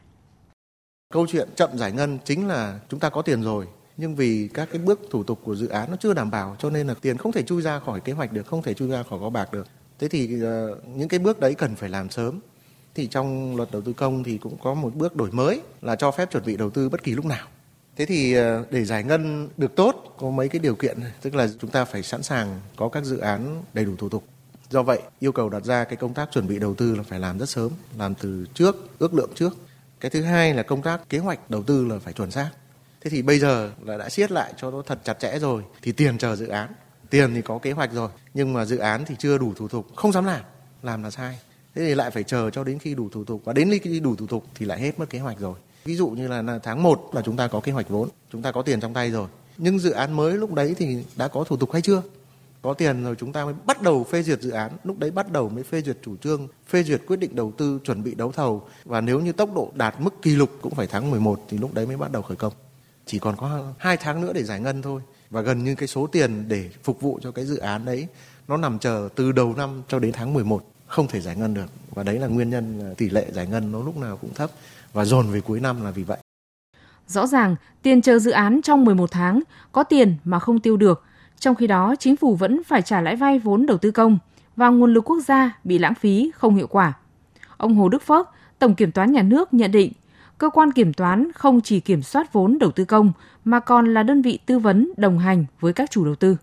Câu 1.13 1.27
chuyện 1.27 1.50
chậm 1.56 1.77
giải 1.77 1.92
ngân 1.92 2.18
chính 2.25 2.48
là 2.48 2.80
chúng 2.89 3.00
ta 3.00 3.10
có 3.10 3.22
tiền 3.22 3.42
rồi, 3.44 3.68
nhưng 3.98 4.16
vì 4.16 4.50
các 4.54 4.69
cái 4.72 4.81
bước 4.81 5.00
thủ 5.12 5.24
tục 5.24 5.39
của 5.44 5.56
dự 5.56 5.68
án 5.68 5.92
nó 5.92 5.98
chưa 6.00 6.13
đảm 6.13 6.31
bảo 6.31 6.56
cho 6.60 6.69
nên 6.69 6.88
là 6.88 6.94
tiền 7.01 7.18
không 7.18 7.31
thể 7.31 7.44
chui 7.44 7.62
ra 7.62 7.80
khỏi 7.80 8.00
kế 8.00 8.13
hoạch 8.13 8.33
được, 8.33 8.48
không 8.48 8.63
thể 8.63 8.74
chui 8.74 8.89
ra 8.89 9.04
khỏi 9.04 9.19
kho 9.19 9.30
bạc 9.30 9.54
được. 9.54 9.68
Thế 10.00 10.07
thì 10.07 10.42
ờ, 10.42 10.80
những 10.95 11.07
cái 11.07 11.19
bước 11.19 11.39
đấy 11.39 11.53
cần 11.53 11.75
phải 11.75 11.89
làm 11.89 12.09
sớm. 12.09 12.39
Thì 12.95 13.07
trong 13.07 13.56
luật 13.56 13.71
đầu 13.71 13.81
tư 13.81 13.94
công 13.94 14.24
thì 14.24 14.38
cũng 14.38 14.57
có 14.63 14.74
một 14.74 14.95
bước 14.95 15.15
đổi 15.15 15.31
mới 15.31 15.62
là 15.81 15.95
cho 15.95 16.12
phép 16.12 16.31
chuẩn 16.31 16.45
bị 16.45 16.57
đầu 16.57 16.69
tư 16.69 16.89
bất 16.89 17.03
kỳ 17.03 17.12
lúc 17.12 17.25
nào. 17.25 17.47
Thế 17.95 18.06
thì 18.06 18.33
ờ, 18.33 18.65
để 18.69 18.86
giải 18.86 19.03
ngân 19.03 19.50
được 19.57 19.75
tốt 19.75 20.15
có 20.18 20.30
mấy 20.30 20.50
cái 20.50 20.59
điều 20.59 20.75
kiện, 20.75 20.97
tức 21.21 21.36
là 21.36 21.47
chúng 21.59 21.71
ta 21.71 21.86
phải 21.86 22.03
sẵn 22.03 22.24
sàng 22.24 22.59
có 22.75 22.89
các 22.89 23.03
dự 23.03 23.18
án 23.18 23.63
đầy 23.74 23.86
đủ 23.86 23.95
thủ 23.97 24.09
tục. 24.09 24.24
Do 24.69 24.83
vậy, 24.83 25.00
yêu 25.19 25.31
cầu 25.31 25.50
đặt 25.50 25.65
ra 25.65 25.83
cái 25.83 25.95
công 25.95 26.13
tác 26.13 26.31
chuẩn 26.31 26.48
bị 26.48 26.59
đầu 26.59 26.75
tư 26.75 26.95
là 26.95 27.03
phải 27.03 27.19
làm 27.19 27.39
rất 27.39 27.50
sớm, 27.50 27.71
làm 27.98 28.15
từ 28.15 28.45
trước, 28.53 29.00
ước 29.00 29.13
lượng 29.13 29.31
trước. 29.36 29.57
Cái 30.00 30.09
thứ 30.09 30.21
hai 30.21 30.53
là 30.53 30.63
công 30.63 30.81
tác 30.81 31.09
kế 31.09 31.18
hoạch 31.18 31.50
đầu 31.50 31.63
tư 31.63 31.86
là 31.86 32.00
phải 32.00 32.13
chuẩn 32.13 32.31
xác. 32.31 32.50
Thế 33.01 33.09
thì 33.09 33.21
bây 33.21 33.39
giờ 33.39 33.71
là 33.81 33.98
đã 33.98 34.09
siết 34.09 34.31
lại 34.31 34.53
cho 34.57 34.71
nó 34.71 34.81
thật 34.81 35.00
chặt 35.03 35.19
chẽ 35.19 35.39
rồi 35.39 35.63
thì 35.81 35.91
tiền 35.91 36.18
chờ 36.18 36.36
dự 36.36 36.48
án. 36.48 36.69
Tiền 37.10 37.34
thì 37.34 37.42
có 37.42 37.57
kế 37.57 37.72
hoạch 37.72 37.94
rồi, 37.94 38.10
nhưng 38.34 38.54
mà 38.54 38.66
dự 38.66 38.78
án 38.78 39.06
thì 39.06 39.16
chưa 39.19 39.38
đủ 39.38 39.54
thủ 39.54 39.68
tục, 39.68 39.88
không 39.96 40.12
dám 40.12 40.25
làm, 40.25 40.42
làm 40.84 41.04
là 41.04 41.12
sai. 41.12 41.40
Thế 41.75 41.81
thì 41.88 41.96
lại 41.96 42.12
phải 42.12 42.24
chờ 42.24 42.50
cho 42.50 42.63
đến 42.63 42.80
khi 42.80 42.96
đủ 42.96 43.10
thủ 43.10 43.24
tục 43.24 43.42
và 43.46 43.54
đến 43.54 43.72
khi 43.81 44.00
đủ 44.00 44.16
thủ 44.16 44.28
tục 44.28 44.46
thì 44.56 44.66
lại 44.66 44.80
hết 44.80 45.00
mất 45.00 45.10
kế 45.10 45.19
hoạch 45.19 45.40
rồi. 45.40 45.56
Ví 45.86 45.96
dụ 45.96 46.07
như 46.07 46.28
là 46.28 46.60
tháng 46.63 46.84
1 46.84 47.10
là 47.13 47.22
chúng 47.22 47.38
ta 47.38 47.48
có 47.48 47.60
kế 47.60 47.72
hoạch 47.72 47.90
vốn, 47.90 48.10
chúng 48.31 48.42
ta 48.42 48.52
có 48.52 48.62
tiền 48.62 48.80
trong 48.80 48.94
tay 48.94 49.12
rồi. 49.12 49.28
Nhưng 49.57 49.80
dự 49.80 49.92
án 49.92 50.13
mới 50.13 50.34
lúc 50.34 50.54
đấy 50.54 50.75
thì 50.78 51.04
đã 51.16 51.28
có 51.28 51.44
thủ 51.44 51.57
tục 51.57 51.72
hay 51.72 51.81
chưa? 51.81 52.02
có 52.66 52.74
tiền 52.74 53.04
rồi 53.04 53.16
chúng 53.16 53.34
ta 53.34 53.46
mới 53.46 53.54
bắt 53.66 53.81
đầu 53.81 54.04
phê 54.04 54.24
duyệt 54.24 54.42
dự 54.42 54.50
án 54.50 54.72
lúc 54.84 55.00
đấy 55.00 55.12
bắt 55.12 55.31
đầu 55.31 55.50
mới 55.50 55.63
phê 55.63 55.81
duyệt 55.81 55.98
chủ 56.01 56.16
trương 56.18 56.48
phê 56.68 56.84
duyệt 56.84 57.01
quyết 57.08 57.19
định 57.19 57.36
đầu 57.36 57.51
tư 57.58 57.80
chuẩn 57.84 58.04
bị 58.04 58.16
đấu 58.16 58.31
thầu 58.31 58.68
và 58.86 59.01
nếu 59.01 59.19
như 59.19 59.31
tốc 59.31 59.50
độ 59.56 59.72
đạt 59.74 59.96
mức 60.00 60.22
kỷ 60.22 60.36
lục 60.36 60.50
cũng 60.62 60.75
phải 60.75 60.88
tháng 60.88 61.12
11 61.12 61.42
thì 61.50 61.58
lúc 61.58 61.74
đấy 61.74 61.86
mới 61.86 61.98
bắt 61.98 62.12
đầu 62.12 62.22
khởi 62.22 62.38
công 62.38 62.54
chỉ 63.06 63.19
còn 63.19 63.36
có 63.36 63.74
hai 63.78 63.98
tháng 63.98 64.22
nữa 64.22 64.34
để 64.34 64.44
giải 64.44 64.60
ngân 64.60 64.81
thôi 64.81 65.01
và 65.30 65.42
gần 65.42 65.63
như 65.63 65.75
cái 65.75 65.88
số 65.88 66.07
tiền 66.07 66.45
để 66.48 66.69
phục 66.83 67.01
vụ 67.01 67.19
cho 67.24 67.31
cái 67.31 67.45
dự 67.45 67.57
án 67.57 67.86
đấy 67.86 68.07
nó 68.48 68.57
nằm 68.57 68.80
chờ 68.80 69.10
từ 69.16 69.31
đầu 69.31 69.54
năm 69.57 69.81
cho 69.88 70.00
đến 70.00 70.12
tháng 70.12 70.33
11 70.33 70.63
không 70.88 71.07
thể 71.07 71.22
giải 71.22 71.36
ngân 71.36 71.54
được 71.54 71.66
và 71.89 72.04
đấy 72.04 72.19
là 72.19 72.27
nguyên 72.27 72.50
nhân 72.50 72.92
à, 72.92 72.94
tỷ 72.98 73.10
lệ 73.10 73.25
giải 73.31 73.48
ngân 73.48 73.72
nó 73.72 73.81
lúc 73.83 73.98
nào 73.98 74.18
cũng 74.18 74.33
thấp 74.33 74.51
và 74.94 75.06
dồn 75.06 75.31
về 75.31 75.42
cuối 75.42 75.60
năm 75.60 75.83
là 75.83 75.92
vì 75.92 76.04
vậy. 76.04 76.18
Rõ 77.07 77.27
ràng, 77.27 77.56
tiền 77.81 78.01
chờ 78.01 78.19
dự 78.19 78.31
án 78.31 78.62
trong 78.62 78.86
11 78.86 79.12
tháng, 79.12 79.42
có 79.72 79.83
tiền 79.83 80.16
mà 80.24 80.39
không 80.39 80.60
tiêu 80.60 80.77
được– 80.77 81.04
trong 81.39 81.56
khi 81.56 81.68
đó, 81.68 81.95
chính 82.00 82.16
phủ 82.16 82.36
vẫn 82.36 82.63
phải 82.63 82.81
trả 82.81 83.01
lãi 83.01 83.16
vay 83.16 83.39
vốn 83.39 83.66
đầu 83.66 83.77
tư 83.77 83.92
công 83.92 84.18
và 84.56 84.69
nguồn 84.69 84.94
lực 84.94 85.10
quốc 85.10 85.19
gia 85.27 85.60
bị 85.63 85.77
lãng 85.77 85.94
phí 85.95 86.31
không 86.36 86.56
hiệu 86.56 86.68
quả. 86.68 86.94
Ông 87.57 87.75
Hồ 87.75 87.89
Đức 87.89 88.04
Phước, 88.04 88.27
Tổng 88.60 88.75
Kiểm 88.75 88.92
toán 88.92 89.12
Nhà 89.12 89.22
nước 89.22 89.54
nhận 89.54 89.72
định, 89.72 89.92
cơ 90.38 90.50
quan 90.50 90.72
kiểm 90.72 90.94
toán 90.94 91.31
không 91.31 91.62
chỉ 91.62 91.80
kiểm 91.80 92.01
soát 92.01 92.33
vốn 92.33 92.57
đầu 92.60 92.72
tư 92.72 92.86
công 92.86 93.12
mà 93.45 93.59
còn 93.59 93.94
là 93.94 94.03
đơn 94.03 94.21
vị 94.21 94.39
tư 94.45 94.59
vấn 94.59 94.92
đồng 94.97 95.19
hành 95.19 95.45
với 95.59 95.74
các 95.74 95.92
chủ 95.92 96.06
đầu 96.06 96.15
tư. 96.15 96.38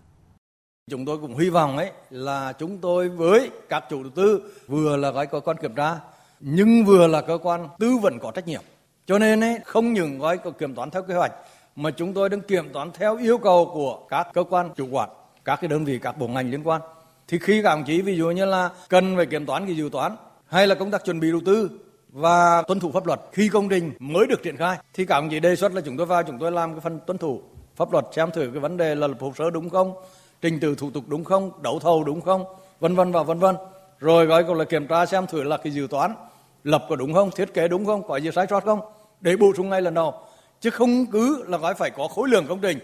Chúng 0.91 1.05
tôi 1.05 1.17
cũng 1.17 1.37
hy 1.37 1.49
vọng 1.49 1.77
ấy 1.77 1.91
là 2.09 2.53
chúng 2.59 2.77
tôi 2.77 3.09
với 3.09 3.51
các 3.69 3.83
chủ 3.89 4.03
đầu 4.03 4.11
tư 4.15 4.51
vừa 4.67 4.97
là 4.97 5.11
gói 5.11 5.27
cơ 5.27 5.39
quan 5.39 5.57
kiểm 5.57 5.75
tra 5.75 5.95
nhưng 6.39 6.85
vừa 6.85 7.07
là 7.07 7.21
cơ 7.21 7.37
quan 7.43 7.67
tư 7.79 7.97
vấn 8.01 8.19
có 8.19 8.31
trách 8.31 8.47
nhiệm. 8.47 8.61
Cho 9.05 9.19
nên 9.19 9.43
ấy, 9.43 9.59
không 9.65 9.93
những 9.93 10.19
gói 10.19 10.39
kiểm 10.59 10.75
toán 10.75 10.89
theo 10.89 11.03
kế 11.03 11.13
hoạch 11.13 11.31
mà 11.75 11.91
chúng 11.91 12.13
tôi 12.13 12.29
đang 12.29 12.41
kiểm 12.41 12.69
toán 12.73 12.91
theo 12.91 13.17
yêu 13.17 13.37
cầu 13.37 13.71
của 13.73 14.05
các 14.09 14.27
cơ 14.33 14.43
quan 14.43 14.69
chủ 14.75 14.87
quản, 14.91 15.09
các 15.45 15.55
cái 15.61 15.67
đơn 15.67 15.85
vị, 15.85 15.99
các 15.99 16.17
bộ 16.17 16.27
ngành 16.27 16.51
liên 16.51 16.63
quan. 16.63 16.81
Thì 17.27 17.39
khi 17.39 17.61
các 17.63 17.75
đồng 17.75 17.83
chí 17.83 18.01
ví 18.01 18.17
dụ 18.17 18.31
như 18.31 18.45
là 18.45 18.69
cần 18.89 19.15
phải 19.15 19.25
kiểm 19.25 19.45
toán 19.45 19.65
cái 19.65 19.75
dự 19.75 19.89
toán 19.91 20.15
hay 20.47 20.67
là 20.67 20.75
công 20.75 20.91
tác 20.91 21.05
chuẩn 21.05 21.19
bị 21.19 21.31
đầu 21.31 21.41
tư 21.45 21.69
và 22.13 22.61
tuân 22.61 22.79
thủ 22.79 22.91
pháp 22.91 23.05
luật. 23.05 23.19
Khi 23.31 23.49
công 23.49 23.69
trình 23.69 23.93
mới 23.99 24.27
được 24.27 24.43
triển 24.43 24.57
khai 24.57 24.77
thì 24.93 25.05
các 25.05 25.15
ông 25.15 25.29
chỉ 25.29 25.39
đề 25.39 25.55
xuất 25.55 25.73
là 25.73 25.81
chúng 25.81 25.97
tôi 25.97 26.05
vào 26.05 26.23
chúng 26.23 26.39
tôi 26.39 26.51
làm 26.51 26.71
cái 26.71 26.81
phần 26.81 26.99
tuân 27.07 27.17
thủ 27.17 27.41
pháp 27.75 27.91
luật 27.91 28.05
xem 28.15 28.31
thử 28.31 28.49
cái 28.53 28.59
vấn 28.59 28.77
đề 28.77 28.95
là 28.95 29.07
lập 29.07 29.17
hồ 29.19 29.33
sơ 29.37 29.49
đúng 29.49 29.69
không, 29.69 29.93
trình 30.41 30.59
tự 30.59 30.75
thủ 30.75 30.91
tục 30.91 31.03
đúng 31.07 31.23
không, 31.23 31.51
đấu 31.61 31.79
thầu 31.79 32.03
đúng 32.03 32.21
không, 32.21 32.45
vân 32.79 32.95
vân 32.95 33.11
và 33.11 33.23
vân 33.23 33.39
vân. 33.39 33.55
Rồi 33.99 34.25
gói 34.25 34.43
còn 34.43 34.57
là 34.57 34.65
kiểm 34.65 34.87
tra 34.87 35.05
xem 35.05 35.27
thử 35.27 35.43
là 35.43 35.57
cái 35.57 35.73
dự 35.73 35.87
toán 35.89 36.15
lập 36.63 36.85
có 36.89 36.95
đúng 36.95 37.13
không, 37.13 37.31
thiết 37.31 37.53
kế 37.53 37.67
đúng 37.67 37.85
không, 37.85 38.07
có 38.07 38.17
gì 38.17 38.29
sai 38.35 38.47
sót 38.49 38.63
không 38.63 38.79
để 39.21 39.35
bổ 39.35 39.53
sung 39.57 39.69
ngay 39.69 39.81
lần 39.81 39.93
đầu. 39.93 40.13
Chứ 40.61 40.69
không 40.69 41.05
cứ 41.05 41.43
là 41.47 41.57
gói 41.57 41.73
phải 41.73 41.89
có 41.89 42.07
khối 42.07 42.29
lượng 42.29 42.45
công 42.49 42.59
trình 42.61 42.79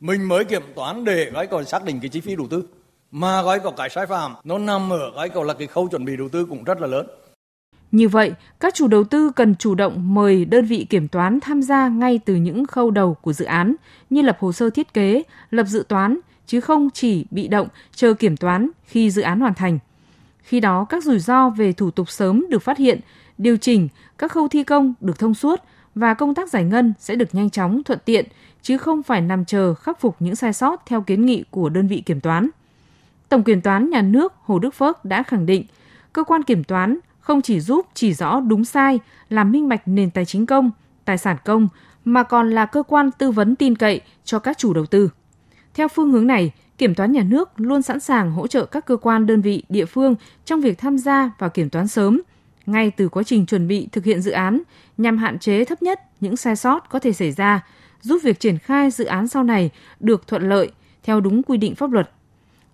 mình 0.00 0.28
mới 0.28 0.44
kiểm 0.44 0.62
toán 0.74 1.04
để 1.04 1.30
gói 1.30 1.46
còn 1.46 1.64
xác 1.64 1.84
định 1.84 2.00
cái 2.00 2.08
chi 2.08 2.20
phí 2.20 2.36
đầu 2.36 2.46
tư. 2.50 2.64
Mà 3.10 3.42
gói 3.42 3.60
có 3.60 3.70
cái 3.70 3.90
sai 3.90 4.06
phạm 4.06 4.34
nó 4.44 4.58
nằm 4.58 4.92
ở 4.92 5.10
gói 5.14 5.28
còn 5.28 5.46
là 5.46 5.54
cái 5.54 5.66
khâu 5.66 5.88
chuẩn 5.88 6.04
bị 6.04 6.16
đầu 6.16 6.28
tư 6.28 6.46
cũng 6.50 6.64
rất 6.64 6.80
là 6.80 6.86
lớn 6.86 7.06
như 7.94 8.08
vậy, 8.08 8.32
các 8.60 8.74
chủ 8.74 8.88
đầu 8.88 9.04
tư 9.04 9.30
cần 9.36 9.54
chủ 9.54 9.74
động 9.74 10.14
mời 10.14 10.44
đơn 10.44 10.64
vị 10.64 10.86
kiểm 10.90 11.08
toán 11.08 11.40
tham 11.40 11.62
gia 11.62 11.88
ngay 11.88 12.20
từ 12.24 12.34
những 12.34 12.66
khâu 12.66 12.90
đầu 12.90 13.14
của 13.14 13.32
dự 13.32 13.44
án 13.44 13.74
như 14.10 14.22
lập 14.22 14.36
hồ 14.40 14.52
sơ 14.52 14.70
thiết 14.70 14.94
kế, 14.94 15.22
lập 15.50 15.64
dự 15.64 15.84
toán, 15.88 16.18
chứ 16.46 16.60
không 16.60 16.88
chỉ 16.94 17.26
bị 17.30 17.48
động 17.48 17.68
chờ 17.94 18.14
kiểm 18.14 18.36
toán 18.36 18.70
khi 18.84 19.10
dự 19.10 19.22
án 19.22 19.40
hoàn 19.40 19.54
thành. 19.54 19.78
Khi 20.42 20.60
đó, 20.60 20.84
các 20.84 21.04
rủi 21.04 21.18
ro 21.18 21.50
về 21.50 21.72
thủ 21.72 21.90
tục 21.90 22.10
sớm 22.10 22.46
được 22.50 22.62
phát 22.62 22.78
hiện, 22.78 23.00
điều 23.38 23.56
chỉnh, 23.56 23.88
các 24.18 24.32
khâu 24.32 24.48
thi 24.48 24.64
công 24.64 24.94
được 25.00 25.18
thông 25.18 25.34
suốt 25.34 25.60
và 25.94 26.14
công 26.14 26.34
tác 26.34 26.50
giải 26.50 26.64
ngân 26.64 26.94
sẽ 26.98 27.14
được 27.14 27.34
nhanh 27.34 27.50
chóng 27.50 27.82
thuận 27.84 27.98
tiện, 28.04 28.24
chứ 28.62 28.78
không 28.78 29.02
phải 29.02 29.20
nằm 29.20 29.44
chờ 29.44 29.74
khắc 29.74 30.00
phục 30.00 30.16
những 30.20 30.36
sai 30.36 30.52
sót 30.52 30.82
theo 30.86 31.00
kiến 31.00 31.26
nghị 31.26 31.44
của 31.50 31.68
đơn 31.68 31.86
vị 31.86 32.02
kiểm 32.06 32.20
toán. 32.20 32.48
Tổng 33.28 33.42
kiểm 33.42 33.60
toán 33.60 33.90
nhà 33.90 34.02
nước 34.02 34.32
Hồ 34.42 34.58
Đức 34.58 34.74
Phước 34.74 35.04
đã 35.04 35.22
khẳng 35.22 35.46
định, 35.46 35.64
cơ 36.12 36.24
quan 36.24 36.42
kiểm 36.42 36.64
toán 36.64 36.98
không 37.24 37.42
chỉ 37.42 37.60
giúp 37.60 37.86
chỉ 37.94 38.14
rõ 38.14 38.40
đúng 38.40 38.64
sai, 38.64 39.00
làm 39.28 39.52
minh 39.52 39.68
bạch 39.68 39.88
nền 39.88 40.10
tài 40.10 40.24
chính 40.24 40.46
công, 40.46 40.70
tài 41.04 41.18
sản 41.18 41.36
công, 41.44 41.68
mà 42.04 42.22
còn 42.22 42.50
là 42.50 42.66
cơ 42.66 42.82
quan 42.82 43.10
tư 43.18 43.30
vấn 43.30 43.56
tin 43.56 43.76
cậy 43.76 44.00
cho 44.24 44.38
các 44.38 44.58
chủ 44.58 44.74
đầu 44.74 44.86
tư. 44.86 45.10
Theo 45.74 45.88
phương 45.88 46.12
hướng 46.12 46.26
này, 46.26 46.52
Kiểm 46.78 46.94
toán 46.94 47.12
nhà 47.12 47.22
nước 47.22 47.50
luôn 47.56 47.82
sẵn 47.82 48.00
sàng 48.00 48.32
hỗ 48.32 48.46
trợ 48.46 48.66
các 48.66 48.86
cơ 48.86 48.96
quan 48.96 49.26
đơn 49.26 49.40
vị 49.40 49.62
địa 49.68 49.84
phương 49.84 50.14
trong 50.44 50.60
việc 50.60 50.78
tham 50.78 50.98
gia 50.98 51.30
vào 51.38 51.50
kiểm 51.50 51.70
toán 51.70 51.88
sớm– 51.88 52.20
ngay 52.66 52.90
từ 52.90 53.08
quá 53.08 53.22
trình 53.22 53.46
chuẩn 53.46 53.68
bị 53.68 53.88
thực 53.92 54.04
hiện 54.04 54.20
dự 54.20 54.30
án 54.30 54.62
nhằm 54.98 55.18
hạn 55.18 55.38
chế 55.38 55.64
thấp 55.64 55.82
nhất 55.82 56.00
những 56.20 56.36
sai 56.36 56.56
sót 56.56 56.90
có 56.90 56.98
thể 56.98 57.12
xảy 57.12 57.32
ra, 57.32 57.66
giúp 58.00 58.18
việc 58.22 58.40
triển 58.40 58.58
khai 58.58 58.90
dự 58.90 59.04
án 59.04 59.28
sau 59.28 59.44
này 59.44 59.70
được 60.00 60.26
thuận 60.26 60.48
lợi 60.48 60.70
theo 61.02 61.20
đúng 61.20 61.42
quy 61.42 61.58
định 61.58 61.74
pháp 61.74 61.92
luật. 61.92 62.10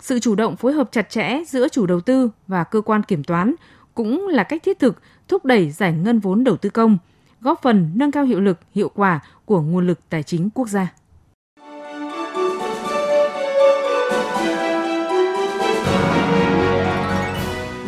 Sự 0.01 0.19
chủ 0.19 0.35
động 0.35 0.57
phối 0.57 0.73
hợp 0.73 0.89
chặt 0.93 1.11
chẽ 1.11 1.43
giữa 1.49 1.69
chủ 1.69 1.87
đầu 1.87 2.01
tư 2.01 2.31
và 2.49 2.65
cơ 2.65 2.81
quan 2.81 3.03
kiểm 3.03 3.25
toán 3.25 3.55
cũng 4.01 4.29
là 4.29 4.43
cách 4.43 4.63
thiết 4.63 4.79
thực 4.79 5.03
thúc 5.29 5.45
đẩy 5.45 5.71
giải 5.71 5.93
ngân 5.93 6.19
vốn 6.19 6.45
đầu 6.45 6.57
tư 6.57 6.71
công, 6.71 6.99
góp 7.41 7.63
phần 7.63 7.91
nâng 7.95 8.11
cao 8.11 8.25
hiệu 8.25 8.41
lực, 8.41 8.59
hiệu 8.75 8.91
quả 8.95 9.21
của 9.45 9.61
nguồn 9.61 9.87
lực 9.87 10.01
tài 10.09 10.23
chính 10.23 10.51
quốc 10.55 10.69
gia. 10.69 10.93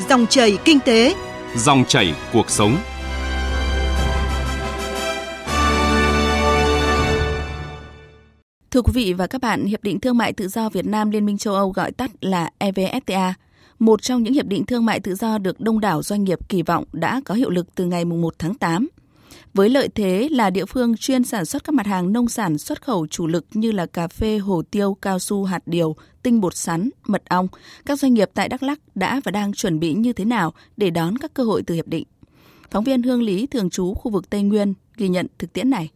Dòng 0.08 0.26
chảy 0.26 0.58
kinh 0.64 0.78
tế 0.80 1.14
Dòng 1.56 1.84
chảy 1.88 2.14
cuộc 2.32 2.50
sống. 2.50 2.76
Thưa 8.70 8.82
quý 8.82 8.92
vị 8.94 9.12
và 9.12 9.26
các 9.26 9.40
bạn, 9.40 9.64
Hiệp 9.64 9.82
định 9.82 10.00
Thương 10.00 10.18
mại 10.18 10.32
Tự 10.32 10.48
do 10.48 10.68
Việt 10.68 10.86
Nam 10.86 11.10
Liên 11.10 11.26
minh 11.26 11.38
châu 11.38 11.54
Âu 11.54 11.70
gọi 11.70 11.92
tắt 11.92 12.10
là 12.20 12.50
EVFTA, 12.58 13.32
một 13.82 14.02
trong 14.02 14.22
những 14.22 14.34
hiệp 14.34 14.46
định 14.46 14.66
thương 14.66 14.84
mại 14.84 15.00
tự 15.00 15.14
do 15.14 15.38
được 15.38 15.60
đông 15.60 15.80
đảo 15.80 16.02
doanh 16.02 16.24
nghiệp 16.24 16.48
kỳ 16.48 16.62
vọng 16.62 16.84
đã 16.92 17.20
có 17.24 17.34
hiệu 17.34 17.50
lực 17.50 17.74
từ 17.74 17.84
ngày 17.84 18.04
1 18.04 18.34
tháng 18.38 18.54
8 18.54 18.88
với 19.54 19.68
lợi 19.68 19.88
thế 19.94 20.28
là 20.30 20.50
địa 20.50 20.64
phương 20.64 20.96
chuyên 20.96 21.24
sản 21.24 21.44
xuất 21.44 21.64
các 21.64 21.74
mặt 21.74 21.86
hàng 21.86 22.12
nông 22.12 22.28
sản 22.28 22.58
xuất 22.58 22.82
khẩu 22.82 23.06
chủ 23.06 23.26
lực 23.26 23.46
như 23.54 23.72
là 23.72 23.86
cà 23.86 24.08
phê, 24.08 24.38
hồ 24.38 24.62
tiêu, 24.70 24.96
cao 25.02 25.18
su, 25.18 25.44
hạt 25.44 25.62
điều, 25.66 25.96
tinh 26.22 26.40
bột 26.40 26.56
sắn, 26.56 26.90
mật 27.06 27.22
ong, 27.28 27.48
các 27.86 27.98
doanh 27.98 28.14
nghiệp 28.14 28.30
tại 28.34 28.48
Đắk 28.48 28.62
Lắk 28.62 28.78
đã 28.94 29.20
và 29.24 29.30
đang 29.30 29.52
chuẩn 29.52 29.80
bị 29.80 29.94
như 29.94 30.12
thế 30.12 30.24
nào 30.24 30.52
để 30.76 30.90
đón 30.90 31.18
các 31.18 31.34
cơ 31.34 31.42
hội 31.42 31.62
từ 31.66 31.74
hiệp 31.74 31.86
định. 31.86 32.04
Phóng 32.70 32.84
viên 32.84 33.02
Hương 33.02 33.22
Lý 33.22 33.46
thường 33.46 33.70
trú 33.70 33.94
khu 33.94 34.10
vực 34.10 34.30
Tây 34.30 34.42
Nguyên 34.42 34.74
ghi 34.96 35.08
nhận 35.08 35.26
thực 35.38 35.52
tiễn 35.52 35.70
này 35.70 35.90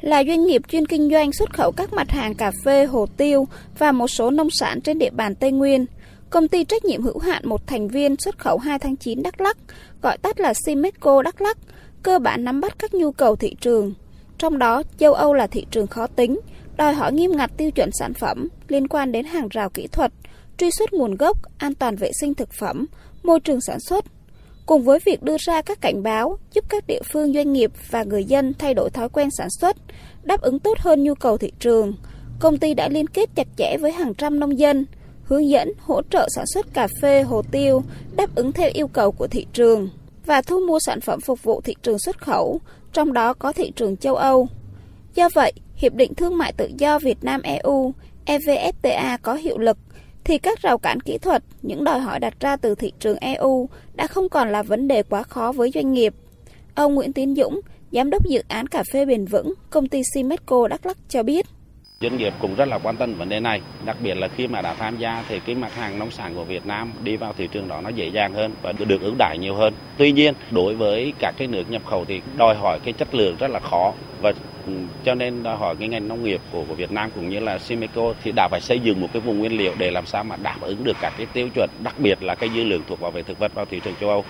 là 0.00 0.24
doanh 0.24 0.44
nghiệp 0.44 0.62
chuyên 0.68 0.86
kinh 0.86 1.10
doanh 1.10 1.32
xuất 1.32 1.54
khẩu 1.54 1.72
các 1.72 1.92
mặt 1.92 2.10
hàng 2.10 2.34
cà 2.34 2.52
phê, 2.64 2.84
hồ 2.84 3.06
tiêu 3.16 3.48
và 3.78 3.92
một 3.92 4.08
số 4.08 4.30
nông 4.30 4.48
sản 4.50 4.80
trên 4.80 4.98
địa 4.98 5.10
bàn 5.10 5.34
Tây 5.34 5.52
Nguyên. 5.52 5.86
Công 6.30 6.48
ty 6.48 6.64
trách 6.64 6.84
nhiệm 6.84 7.02
hữu 7.02 7.18
hạn 7.18 7.42
một 7.44 7.66
thành 7.66 7.88
viên 7.88 8.16
xuất 8.18 8.38
khẩu 8.38 8.58
2 8.58 8.78
tháng 8.78 8.96
9 8.96 9.22
Đắk 9.22 9.40
Lắk, 9.40 9.56
gọi 10.02 10.18
tắt 10.18 10.40
là 10.40 10.54
Simesco 10.54 11.22
Đắk 11.22 11.40
Lắk, 11.40 11.58
cơ 12.02 12.18
bản 12.18 12.44
nắm 12.44 12.60
bắt 12.60 12.78
các 12.78 12.94
nhu 12.94 13.12
cầu 13.12 13.36
thị 13.36 13.56
trường. 13.60 13.94
Trong 14.38 14.58
đó, 14.58 14.82
châu 14.98 15.14
Âu 15.14 15.34
là 15.34 15.46
thị 15.46 15.66
trường 15.70 15.86
khó 15.86 16.06
tính, 16.06 16.40
đòi 16.76 16.94
hỏi 16.94 17.12
nghiêm 17.12 17.36
ngặt 17.36 17.50
tiêu 17.56 17.70
chuẩn 17.70 17.90
sản 17.92 18.14
phẩm 18.14 18.48
liên 18.68 18.88
quan 18.88 19.12
đến 19.12 19.24
hàng 19.24 19.48
rào 19.48 19.70
kỹ 19.70 19.86
thuật, 19.86 20.12
truy 20.58 20.70
xuất 20.70 20.92
nguồn 20.92 21.14
gốc, 21.16 21.38
an 21.58 21.74
toàn 21.74 21.96
vệ 21.96 22.10
sinh 22.20 22.34
thực 22.34 22.52
phẩm, 22.52 22.86
môi 23.22 23.40
trường 23.40 23.60
sản 23.60 23.80
xuất. 23.80 24.04
Cùng 24.66 24.82
với 24.82 24.98
việc 25.04 25.22
đưa 25.22 25.36
ra 25.38 25.62
các 25.62 25.80
cảnh 25.80 26.02
báo 26.02 26.38
giúp 26.54 26.64
các 26.68 26.86
địa 26.86 27.00
phương 27.12 27.32
doanh 27.34 27.52
nghiệp 27.52 27.70
và 27.90 28.02
người 28.02 28.24
dân 28.24 28.54
thay 28.58 28.74
đổi 28.74 28.90
thói 28.90 29.08
quen 29.08 29.28
sản 29.30 29.48
xuất, 29.60 29.76
đáp 30.22 30.40
ứng 30.40 30.58
tốt 30.58 30.78
hơn 30.78 31.02
nhu 31.02 31.14
cầu 31.14 31.38
thị 31.38 31.52
trường, 31.58 31.94
công 32.40 32.58
ty 32.58 32.74
đã 32.74 32.88
liên 32.88 33.06
kết 33.06 33.30
chặt 33.34 33.46
chẽ 33.56 33.76
với 33.80 33.92
hàng 33.92 34.14
trăm 34.14 34.40
nông 34.40 34.58
dân, 34.58 34.86
hướng 35.28 35.48
dẫn 35.48 35.72
hỗ 35.78 36.02
trợ 36.10 36.28
sản 36.34 36.44
xuất 36.46 36.74
cà 36.74 36.88
phê, 37.02 37.22
hồ 37.22 37.42
tiêu 37.50 37.82
đáp 38.16 38.34
ứng 38.34 38.52
theo 38.52 38.70
yêu 38.74 38.88
cầu 38.88 39.12
của 39.12 39.26
thị 39.26 39.46
trường 39.52 39.88
và 40.26 40.42
thu 40.42 40.60
mua 40.66 40.78
sản 40.78 41.00
phẩm 41.00 41.20
phục 41.20 41.42
vụ 41.42 41.60
thị 41.60 41.74
trường 41.82 41.98
xuất 41.98 42.18
khẩu, 42.18 42.60
trong 42.92 43.12
đó 43.12 43.34
có 43.34 43.52
thị 43.52 43.72
trường 43.76 43.96
châu 43.96 44.16
Âu. 44.16 44.48
Do 45.14 45.28
vậy, 45.34 45.52
Hiệp 45.76 45.94
định 45.94 46.14
Thương 46.14 46.38
mại 46.38 46.52
Tự 46.52 46.70
do 46.78 46.98
Việt 46.98 47.24
Nam 47.24 47.42
EU 47.42 47.92
EVFTA 48.26 49.18
có 49.22 49.34
hiệu 49.34 49.58
lực 49.58 49.78
thì 50.24 50.38
các 50.38 50.62
rào 50.62 50.78
cản 50.78 51.00
kỹ 51.00 51.18
thuật, 51.18 51.42
những 51.62 51.84
đòi 51.84 52.00
hỏi 52.00 52.20
đặt 52.20 52.34
ra 52.40 52.56
từ 52.56 52.74
thị 52.74 52.92
trường 53.00 53.18
EU 53.18 53.68
đã 53.94 54.06
không 54.06 54.28
còn 54.28 54.52
là 54.52 54.62
vấn 54.62 54.88
đề 54.88 55.02
quá 55.02 55.22
khó 55.22 55.52
với 55.52 55.70
doanh 55.74 55.92
nghiệp. 55.92 56.14
Ông 56.74 56.94
Nguyễn 56.94 57.12
Tiến 57.12 57.34
Dũng, 57.34 57.60
Giám 57.92 58.10
đốc 58.10 58.26
dự 58.26 58.42
án 58.48 58.66
cà 58.66 58.82
phê 58.92 59.04
bền 59.04 59.24
vững, 59.24 59.54
công 59.70 59.88
ty 59.88 60.02
Simesco 60.14 60.68
Đắk 60.68 60.86
Lắk 60.86 60.96
cho 61.08 61.22
biết. 61.22 61.46
Doanh 62.00 62.16
nghiệp 62.16 62.34
cũng 62.38 62.54
rất 62.54 62.68
là 62.68 62.78
quan 62.78 62.96
tâm 62.96 63.14
vấn 63.14 63.28
đề 63.28 63.40
này, 63.40 63.60
đặc 63.84 63.96
biệt 64.02 64.14
là 64.14 64.28
khi 64.28 64.46
mà 64.46 64.62
đã 64.62 64.74
tham 64.74 64.98
gia 64.98 65.24
thì 65.28 65.40
cái 65.40 65.54
mặt 65.54 65.74
hàng 65.74 65.98
nông 65.98 66.10
sản 66.10 66.34
của 66.34 66.44
Việt 66.44 66.66
Nam 66.66 66.92
đi 67.02 67.16
vào 67.16 67.32
thị 67.38 67.48
trường 67.52 67.68
đó 67.68 67.80
nó 67.80 67.88
dễ 67.88 68.08
dàng 68.08 68.32
hơn 68.32 68.52
và 68.62 68.72
được 68.72 69.00
ưu 69.00 69.14
đãi 69.18 69.38
nhiều 69.38 69.54
hơn. 69.54 69.74
Tuy 69.96 70.12
nhiên, 70.12 70.34
đối 70.50 70.74
với 70.74 71.12
các 71.18 71.34
cái 71.38 71.48
nước 71.48 71.70
nhập 71.70 71.82
khẩu 71.86 72.04
thì 72.04 72.20
đòi 72.36 72.54
hỏi 72.54 72.80
cái 72.84 72.92
chất 72.92 73.14
lượng 73.14 73.36
rất 73.38 73.50
là 73.50 73.60
khó 73.60 73.92
và 74.20 74.32
ừ, 74.66 74.72
cho 75.04 75.14
nên 75.14 75.42
đòi 75.42 75.56
hỏi 75.56 75.76
cái 75.78 75.88
ngành 75.88 76.08
nông 76.08 76.24
nghiệp 76.24 76.40
của, 76.52 76.64
của 76.68 76.74
Việt 76.74 76.92
Nam 76.92 77.10
cũng 77.14 77.30
như 77.30 77.40
là 77.40 77.58
Simeco 77.58 78.14
thì 78.22 78.32
đã 78.36 78.48
phải 78.50 78.60
xây 78.60 78.78
dựng 78.80 79.00
một 79.00 79.08
cái 79.12 79.20
vùng 79.20 79.38
nguyên 79.38 79.56
liệu 79.56 79.74
để 79.78 79.90
làm 79.90 80.06
sao 80.06 80.24
mà 80.24 80.36
đáp 80.36 80.56
ứng 80.60 80.84
được 80.84 80.96
các 81.00 81.12
cái 81.16 81.26
tiêu 81.32 81.48
chuẩn, 81.54 81.70
đặc 81.82 81.94
biệt 81.98 82.22
là 82.22 82.34
cái 82.34 82.50
dư 82.54 82.64
lượng 82.64 82.82
thuộc 82.88 83.00
bảo 83.00 83.10
vệ 83.10 83.22
thực 83.22 83.38
vật 83.38 83.54
vào 83.54 83.64
thị 83.64 83.80
trường 83.84 83.94
châu 84.00 84.10
Âu. 84.10 84.24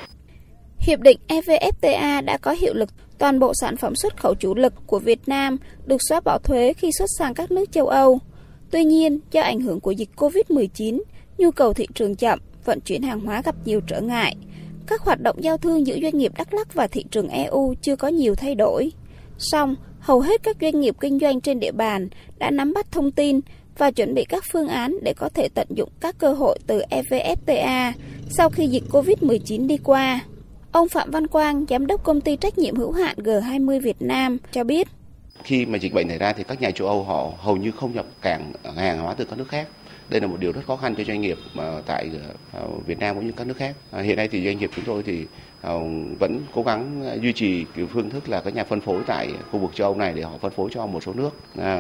Hiệp 0.79 1.01
định 1.01 1.19
EVFTA 1.29 2.25
đã 2.25 2.39
có 2.43 2.53
hiệu 2.53 2.75
lực 2.75 2.89
toàn 3.19 3.39
bộ 3.39 3.53
sản 3.61 3.77
phẩm 3.77 3.97
xuất 3.97 4.17
khẩu 4.17 4.35
chủ 4.35 4.55
lực 4.55 4.75
của 4.87 4.99
Việt 4.99 5.29
Nam 5.29 5.57
được 5.87 5.97
xóa 6.09 6.21
bỏ 6.21 6.39
thuế 6.39 6.73
khi 6.73 6.91
xuất 6.99 7.07
sang 7.19 7.35
các 7.35 7.51
nước 7.51 7.73
châu 7.73 7.87
Âu. 7.87 8.19
Tuy 8.71 8.85
nhiên, 8.85 9.19
do 9.31 9.43
ảnh 9.43 9.61
hưởng 9.61 9.81
của 9.81 9.91
dịch 9.91 10.11
COVID-19, 10.17 11.01
nhu 11.39 11.51
cầu 11.51 11.73
thị 11.73 11.87
trường 11.95 12.17
chậm, 12.17 12.39
vận 12.65 12.81
chuyển 12.81 13.03
hàng 13.03 13.21
hóa 13.21 13.43
gặp 13.43 13.55
nhiều 13.65 13.81
trở 13.87 14.01
ngại. 14.01 14.37
Các 14.87 15.01
hoạt 15.01 15.21
động 15.21 15.37
giao 15.41 15.59
thương 15.59 15.87
giữa 15.87 15.99
doanh 16.03 16.19
nghiệp 16.19 16.33
Đắk 16.37 16.55
Lắk 16.55 16.75
và 16.75 16.87
thị 16.87 17.05
trường 17.11 17.29
EU 17.29 17.75
chưa 17.83 17.97
có 17.97 18.09
nhiều 18.09 18.35
thay 18.35 18.55
đổi. 18.55 18.93
Song, 19.39 19.75
hầu 20.01 20.21
hết 20.21 20.43
các 20.43 20.57
doanh 20.61 20.81
nghiệp 20.81 20.95
kinh 21.01 21.19
doanh 21.19 21.41
trên 21.41 21.61
địa 21.61 21.73
bàn 21.73 22.09
đã 22.39 22.51
nắm 22.51 22.73
bắt 22.73 22.93
thông 22.93 23.11
tin 23.11 23.41
và 23.79 23.91
chuẩn 23.91 24.15
bị 24.15 24.25
các 24.25 24.45
phương 24.53 24.69
án 24.69 24.99
để 25.03 25.15
có 25.17 25.29
thể 25.29 25.49
tận 25.55 25.69
dụng 25.71 25.89
các 26.01 26.19
cơ 26.19 26.33
hội 26.33 26.59
từ 26.67 26.83
EVFTA 26.91 27.93
sau 28.31 28.51
khi 28.51 28.67
dịch 28.67 28.85
COVID-19 28.91 29.67
đi 29.67 29.77
qua. 29.77 30.21
Ông 30.79 30.89
Phạm 30.89 31.11
Văn 31.11 31.27
Quang, 31.27 31.65
giám 31.69 31.87
đốc 31.87 32.05
công 32.05 32.21
ty 32.21 32.37
trách 32.37 32.59
nhiệm 32.59 32.77
hữu 32.77 32.93
hạn 32.93 33.17
G20 33.17 33.81
Việt 33.81 34.03
Nam 34.03 34.39
cho 34.53 34.65
biết. 34.65 34.89
Khi 35.43 35.67
mà 35.67 35.79
dịch 35.79 35.95
bệnh 35.95 36.09
xảy 36.09 36.19
ra 36.19 36.33
thì 36.33 36.45
các 36.45 36.61
nhà 36.61 36.71
châu 36.71 36.89
Âu 36.89 37.05
họ 37.05 37.33
hầu 37.39 37.57
như 37.57 37.71
không 37.71 37.95
nhập 37.95 38.07
cảng 38.23 38.53
hàng 38.77 38.99
hóa 38.99 39.15
từ 39.15 39.25
các 39.25 39.39
nước 39.39 39.49
khác. 39.49 39.69
Đây 40.09 40.21
là 40.21 40.27
một 40.27 40.37
điều 40.41 40.53
rất 40.53 40.61
khó 40.67 40.77
khăn 40.77 40.95
cho 40.99 41.05
doanh 41.05 41.21
nghiệp 41.21 41.39
mà 41.55 41.81
tại 41.87 42.11
ờ, 42.53 42.69
Việt 42.87 42.99
Nam 42.99 43.17
cũng 43.17 43.27
như 43.27 43.33
các 43.37 43.47
nước 43.47 43.57
khác. 43.57 43.75
Ờ, 43.91 44.03
hiện 44.03 44.17
nay 44.17 44.29
thì 44.29 44.45
doanh 44.45 44.59
nghiệp 44.59 44.71
chúng 44.77 44.85
tôi 44.85 45.03
thì 45.03 45.27
vẫn 46.19 46.41
cố 46.55 46.63
gắng 46.63 47.11
duy 47.23 47.33
trì 47.33 47.65
cái 47.77 47.87
phương 47.93 48.11
thức 48.11 48.29
là 48.29 48.41
các 48.41 48.55
nhà 48.55 48.65
phân 48.65 48.81
phối 48.81 49.03
tại 49.07 49.31
khu 49.53 49.59
vực 49.59 49.71
châu 49.75 49.87
Âu 49.87 49.97
này 49.97 50.13
để 50.17 50.23
họ 50.23 50.33
phân 50.41 50.53
phối 50.53 50.71
cho 50.73 50.87
một 50.87 51.03
số 51.03 51.13
nước. 51.13 51.31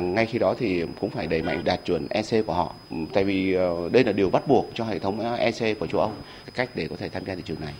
Ngay 0.02 0.26
khi 0.26 0.38
đó 0.38 0.54
thì 0.58 0.84
cũng 1.00 1.10
phải 1.10 1.26
đẩy 1.26 1.42
mạnh 1.42 1.64
đạt 1.64 1.80
chuẩn 1.84 2.06
EC 2.10 2.46
của 2.46 2.54
họ. 2.54 2.74
Tại 3.12 3.24
vì 3.24 3.52
đây 3.92 4.04
là 4.04 4.12
điều 4.12 4.30
bắt 4.30 4.48
buộc 4.48 4.66
cho 4.74 4.84
hệ 4.84 4.98
thống 4.98 5.36
EC 5.36 5.78
của 5.78 5.86
châu 5.86 6.00
Âu, 6.00 6.12
cách 6.54 6.70
để 6.74 6.88
có 6.90 6.96
thể 6.96 7.08
tham 7.08 7.24
gia 7.24 7.34
thị 7.34 7.42
trường 7.44 7.60
này. 7.60 7.74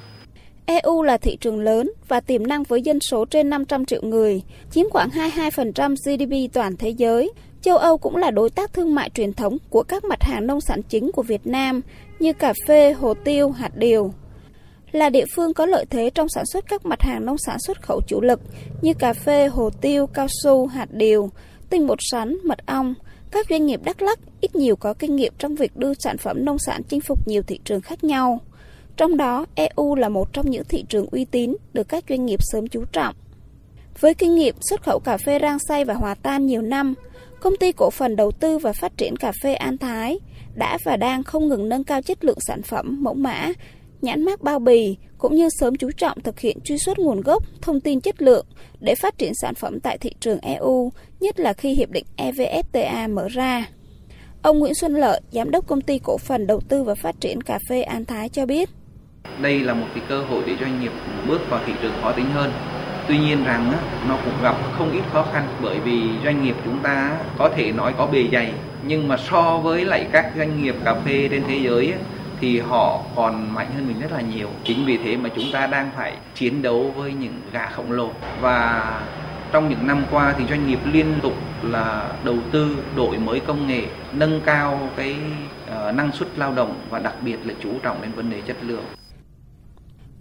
EU 0.69 1.03
là 1.03 1.17
thị 1.17 1.37
trường 1.41 1.61
lớn 1.61 1.93
và 2.09 2.21
tiềm 2.21 2.47
năng 2.47 2.63
với 2.63 2.83
dân 2.83 3.01
số 3.01 3.25
trên 3.25 3.51
500 3.51 3.85
triệu 3.85 4.03
người, 4.03 4.43
chiếm 4.71 4.91
khoảng 4.91 5.09
22% 5.09 5.95
GDP 5.95 6.55
toàn 6.55 6.77
thế 6.77 6.89
giới. 6.89 7.33
Châu 7.63 7.77
Âu 7.77 7.99
cũng 7.99 8.17
là 8.17 8.31
đối 8.31 8.51
tác 8.51 8.73
thương 8.73 8.95
mại 8.95 9.11
truyền 9.11 9.33
thống 9.33 9.57
của 9.71 9.83
các 9.83 10.05
mặt 10.05 10.23
hàng 10.23 10.47
nông 10.47 10.61
sản 10.61 10.83
chính 10.83 11.13
của 11.13 11.23
Việt 11.23 11.47
Nam 11.47 11.81
như 12.19 12.33
cà 12.33 12.53
phê, 12.67 12.93
hồ 12.93 13.15
tiêu, 13.15 13.51
hạt 13.51 13.77
điều. 13.77 14.13
Là 14.93 15.11
địa 15.11 15.25
phương 15.37 15.55
có 15.55 15.67
lợi 15.67 15.85
thế 15.91 16.11
trong 16.15 16.29
sản 16.29 16.47
xuất 16.47 16.65
các 16.69 16.87
mặt 16.87 17.03
hàng 17.03 17.27
nông 17.27 17.39
sản 17.39 17.57
xuất 17.59 17.83
khẩu 17.83 18.01
chủ 18.07 18.21
lực 18.21 18.41
như 18.83 18.95
cà 18.95 19.13
phê, 19.13 19.47
hồ 19.47 19.71
tiêu, 19.81 20.07
cao 20.07 20.27
su, 20.43 20.67
hạt 20.67 20.93
điều, 20.93 21.31
tinh 21.71 21.87
bột 21.87 21.99
sắn, 22.11 22.37
mật 22.45 22.59
ong, 22.67 22.95
các 23.31 23.47
doanh 23.51 23.67
nghiệp 23.67 23.81
Đắk 23.85 24.03
Lắk 24.03 24.19
ít 24.41 24.57
nhiều 24.57 24.77
có 24.77 24.95
kinh 24.95 25.17
nghiệm 25.17 25.33
trong 25.39 25.55
việc 25.55 25.77
đưa 25.77 25.93
sản 25.95 26.19
phẩm 26.19 26.45
nông 26.45 26.59
sản 26.59 26.83
chinh 26.89 27.01
phục 27.01 27.29
nhiều 27.29 27.43
thị 27.43 27.61
trường 27.65 27.81
khác 27.81 28.05
nhau. 28.05 28.41
Trong 28.99 29.17
đó, 29.17 29.47
EU 29.55 29.95
là 29.95 30.09
một 30.09 30.33
trong 30.33 30.51
những 30.51 30.65
thị 30.65 30.85
trường 30.89 31.07
uy 31.11 31.25
tín 31.25 31.57
được 31.73 31.89
các 31.89 32.05
doanh 32.09 32.27
nghiệp 32.27 32.41
sớm 32.43 32.67
chú 32.67 32.85
trọng. 32.93 33.15
Với 34.01 34.15
kinh 34.15 34.35
nghiệm 34.35 34.55
xuất 34.61 34.83
khẩu 34.83 34.99
cà 34.99 35.17
phê 35.17 35.39
rang 35.43 35.59
xay 35.69 35.85
và 35.85 35.95
hòa 35.95 36.15
tan 36.15 36.47
nhiều 36.47 36.63
năm, 36.63 36.95
công 37.41 37.57
ty 37.57 37.73
cổ 37.73 37.91
phần 37.91 38.17
đầu 38.17 38.31
tư 38.31 38.59
và 38.59 38.73
phát 38.73 38.97
triển 38.97 39.17
cà 39.17 39.33
phê 39.43 39.55
An 39.55 39.79
Thái 39.79 40.19
đã 40.55 40.79
và 40.85 40.97
đang 40.97 41.23
không 41.23 41.49
ngừng 41.49 41.69
nâng 41.69 41.85
cao 41.85 42.03
chất 42.03 42.25
lượng 42.25 42.39
sản 42.41 42.63
phẩm, 42.63 43.03
mẫu 43.03 43.15
mã, 43.15 43.53
nhãn 44.03 44.25
mác 44.25 44.43
bao 44.43 44.59
bì 44.59 44.97
cũng 45.19 45.35
như 45.35 45.49
sớm 45.61 45.77
chú 45.77 45.91
trọng 45.97 46.21
thực 46.21 46.41
hiện 46.41 46.61
truy 46.65 46.79
xuất 46.79 46.99
nguồn 46.99 47.21
gốc, 47.21 47.43
thông 47.63 47.81
tin 47.81 48.01
chất 48.01 48.23
lượng 48.23 48.47
để 48.81 48.95
phát 48.95 49.19
triển 49.19 49.33
sản 49.43 49.55
phẩm 49.55 49.81
tại 49.81 49.99
thị 49.99 50.11
trường 50.21 50.39
EU, 50.39 50.93
nhất 51.21 51.41
là 51.41 51.53
khi 51.53 51.75
hiệp 51.75 51.91
định 51.91 52.05
EVFTA 52.17 53.15
mở 53.15 53.29
ra. 53.29 53.69
Ông 54.43 54.59
Nguyễn 54.59 54.75
Xuân 54.75 54.95
Lợi, 54.95 55.21
giám 55.31 55.51
đốc 55.51 55.67
công 55.67 55.81
ty 55.81 55.99
cổ 55.99 56.19
phần 56.19 56.47
đầu 56.47 56.61
tư 56.61 56.83
và 56.83 56.95
phát 56.95 57.21
triển 57.21 57.41
cà 57.41 57.59
phê 57.69 57.83
An 57.83 58.05
Thái 58.05 58.29
cho 58.29 58.47
biết 58.47 58.69
đây 59.41 59.61
là 59.61 59.75
một 59.75 59.87
cái 59.95 60.03
cơ 60.09 60.23
hội 60.23 60.43
để 60.47 60.57
doanh 60.61 60.81
nghiệp 60.81 60.93
bước 61.27 61.51
vào 61.51 61.61
thị 61.67 61.73
trường 61.83 61.93
khó 62.03 62.13
tính 62.13 62.27
hơn. 62.35 62.53
Tuy 63.09 63.19
nhiên 63.19 63.45
rằng 63.45 63.73
nó 64.09 64.17
cũng 64.25 64.35
gặp 64.43 64.57
không 64.79 64.93
ít 64.93 65.03
khó 65.13 65.25
khăn 65.33 65.47
bởi 65.63 65.79
vì 65.79 66.03
doanh 66.25 66.45
nghiệp 66.45 66.57
chúng 66.65 66.79
ta 66.79 67.17
có 67.39 67.49
thể 67.57 67.73
nói 67.73 67.95
có 67.99 68.07
bề 68.07 68.25
dày 68.33 68.53
nhưng 68.83 69.09
mà 69.09 69.17
so 69.17 69.59
với 69.59 69.85
lại 69.85 70.07
các 70.13 70.33
doanh 70.37 70.63
nghiệp 70.63 70.75
cà 70.85 70.95
phê 70.95 71.29
trên 71.31 71.43
thế 71.49 71.61
giới 71.63 71.95
thì 72.41 72.61
họ 72.61 73.03
còn 73.17 73.55
mạnh 73.55 73.67
hơn 73.75 73.89
mình 73.89 74.01
rất 74.01 74.13
là 74.13 74.21
nhiều. 74.21 74.49
Chính 74.65 74.85
vì 74.85 74.97
thế 74.97 75.17
mà 75.17 75.29
chúng 75.37 75.53
ta 75.53 75.67
đang 75.67 75.91
phải 75.97 76.17
chiến 76.35 76.63
đấu 76.63 76.95
với 76.97 77.13
những 77.13 77.41
gà 77.53 77.67
khổng 77.67 77.93
lồ. 77.93 78.11
Và 78.41 78.93
trong 79.53 79.69
những 79.69 79.87
năm 79.87 80.05
qua 80.11 80.35
thì 80.39 80.45
doanh 80.47 80.67
nghiệp 80.67 80.79
liên 80.93 81.15
tục 81.23 81.35
là 81.63 82.09
đầu 82.25 82.37
tư 82.53 82.77
đổi 82.97 83.19
mới 83.19 83.41
công 83.41 83.67
nghệ 83.67 83.83
nâng 84.13 84.41
cao 84.41 84.89
cái 84.97 85.17
uh, 85.65 85.95
năng 85.95 86.13
suất 86.13 86.29
lao 86.37 86.53
động 86.55 86.75
và 86.91 86.99
đặc 86.99 87.15
biệt 87.21 87.39
là 87.45 87.55
chú 87.63 87.71
trọng 87.83 88.03
đến 88.03 88.13
vấn 88.13 88.31
đề 88.31 88.41
chất 88.47 88.57
lượng 88.63 88.85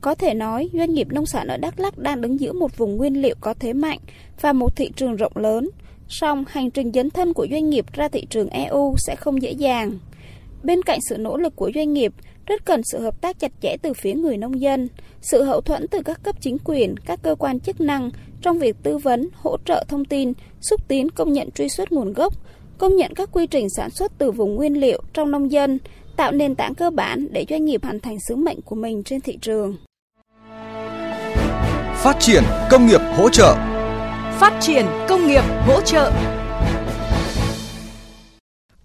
có 0.02 0.16
thể 0.16 0.34
nói, 0.34 0.70
doanh 0.74 0.94
nghiệp 0.94 1.08
nông 1.12 1.26
sản 1.26 1.48
ở 1.48 1.58
Đắk 1.58 1.80
Lắk 1.80 1.98
đang 1.98 2.22
đứng 2.22 2.40
giữa 2.40 2.54
một 2.54 2.78
vùng 2.78 2.98
nguyên 2.98 3.22
liệu 3.22 3.36
có 3.42 3.54
thế 3.54 3.74
mạnh 3.74 4.00
và 4.42 4.54
một 4.54 4.76
thị 4.76 4.92
trường 4.96 5.16
rộng 5.16 5.32
lớn. 5.36 5.70
Song, 6.08 6.46
hành 6.48 6.72
trình 6.72 6.92
dấn 6.92 7.10
thân 7.10 7.34
của 7.34 7.48
doanh 7.52 7.70
nghiệp 7.70 7.86
ra 7.94 8.08
thị 8.08 8.26
trường 8.30 8.50
EU 8.50 8.96
sẽ 8.98 9.16
không 9.16 9.42
dễ 9.42 9.52
dàng. 9.52 9.92
Bên 10.64 10.82
cạnh 10.82 11.00
sự 11.10 11.18
nỗ 11.18 11.38
lực 11.38 11.56
của 11.56 11.72
doanh 11.76 11.94
nghiệp, 11.94 12.14
rất 12.46 12.66
cần 12.66 12.82
sự 12.84 13.00
hợp 13.00 13.22
tác 13.22 13.40
chặt 13.40 13.52
chẽ 13.62 13.78
từ 13.82 13.94
phía 13.94 14.14
người 14.14 14.38
nông 14.38 14.62
dân, 14.62 14.88
sự 15.22 15.44
hậu 15.44 15.62
thuẫn 15.62 15.88
từ 15.88 16.02
các 16.06 16.24
cấp 16.24 16.36
chính 16.42 16.58
quyền, 16.64 16.96
các 16.98 17.20
cơ 17.24 17.36
quan 17.36 17.60
chức 17.60 17.82
năng 17.82 18.10
trong 18.42 18.60
việc 18.60 18.76
tư 18.84 18.98
vấn, 18.98 19.30
hỗ 19.34 19.58
trợ 19.66 19.86
thông 19.88 20.06
tin, 20.06 20.34
xúc 20.62 20.88
tiến 20.88 21.10
công 21.10 21.34
nhận 21.34 21.52
truy 21.52 21.70
xuất 21.70 21.92
nguồn 21.92 22.14
gốc, 22.14 22.34
công 22.78 22.96
nhận 22.96 23.14
các 23.14 23.30
quy 23.32 23.48
trình 23.48 23.70
sản 23.70 23.90
xuất 23.90 24.12
từ 24.18 24.32
vùng 24.32 24.56
nguyên 24.56 24.80
liệu 24.80 25.02
trong 25.14 25.32
nông 25.32 25.52
dân, 25.52 25.80
tạo 26.16 26.32
nền 26.32 26.56
tảng 26.56 26.76
cơ 26.76 26.90
bản 26.90 27.28
để 27.32 27.46
doanh 27.50 27.66
nghiệp 27.66 27.84
hoàn 27.84 28.00
thành 28.00 28.18
sứ 28.28 28.36
mệnh 28.36 28.62
của 28.62 28.76
mình 28.76 29.04
trên 29.04 29.22
thị 29.22 29.38
trường. 29.42 29.78
Phát 32.08 32.20
triển 32.20 32.44
công 32.70 32.88
nghiệp 32.88 33.02
hỗ 33.18 33.30
trợ. 33.30 33.56
Phát 34.40 34.58
triển 34.62 34.86
công 35.10 35.28
nghiệp 35.28 35.44
hỗ 35.68 35.82
trợ. 35.82 36.12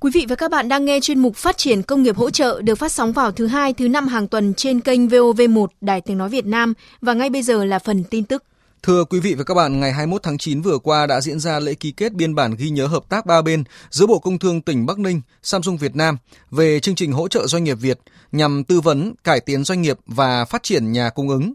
Quý 0.01 0.11
vị 0.15 0.27
và 0.29 0.37
các 0.37 0.51
bạn 0.51 0.69
đang 0.69 0.85
nghe 0.85 1.01
chuyên 1.01 1.19
mục 1.19 1.37
Phát 1.37 1.57
triển 1.57 1.83
công 1.83 2.03
nghiệp 2.03 2.17
hỗ 2.17 2.31
trợ 2.31 2.63
được 2.63 2.75
phát 2.75 2.93
sóng 2.93 3.13
vào 3.13 3.33
thứ 3.33 3.47
hai, 3.47 3.73
thứ 3.73 3.89
năm 3.89 4.09
hàng 4.09 4.29
tuần 4.29 4.55
trên 4.55 4.81
kênh 4.81 5.09
VOV1 5.09 5.67
Đài 5.81 6.01
Tiếng 6.01 6.19
Nói 6.19 6.29
Việt 6.29 6.47
Nam 6.47 6.75
và 7.01 7.13
ngay 7.13 7.31
bây 7.31 7.43
giờ 7.43 7.65
là 7.65 7.79
phần 7.79 8.05
tin 8.05 8.25
tức. 8.25 8.45
Thưa 8.83 9.05
quý 9.05 9.21
vị 9.21 9.35
và 9.35 9.45
các 9.45 9.55
bạn, 9.55 9.81
ngày 9.81 9.93
21 9.93 10.23
tháng 10.23 10.39
9 10.39 10.63
vừa 10.63 10.79
qua 10.79 11.07
đã 11.07 11.21
diễn 11.21 11.41
ra 11.41 11.61
lễ 11.61 11.75
ký 11.75 11.93
kết 11.93 12.13
biên 12.13 12.35
bản 12.35 12.55
ghi 12.59 12.71
nhớ 12.71 12.87
hợp 12.87 13.03
tác 13.09 13.27
ba 13.27 13.43
bên 13.43 13.65
giữa 13.91 14.07
Bộ 14.07 14.19
Công 14.19 14.39
Thương 14.39 14.61
tỉnh 14.61 14.87
Bắc 14.87 14.99
Ninh, 14.99 15.21
Samsung 15.43 15.77
Việt 15.77 15.97
Nam 15.97 16.17
về 16.51 16.81
chương 16.81 16.95
trình 16.95 17.13
hỗ 17.13 17.29
trợ 17.29 17.47
doanh 17.47 17.65
nghiệp 17.65 17.79
Việt 17.81 17.99
nhằm 18.33 18.65
tư 18.65 18.81
vấn, 18.81 19.15
cải 19.25 19.41
tiến 19.41 19.65
doanh 19.65 19.83
nghiệp 19.83 19.99
và 20.07 20.45
phát 20.45 20.63
triển 20.63 20.93
nhà 20.93 21.11
cung 21.11 21.29
ứng. 21.29 21.53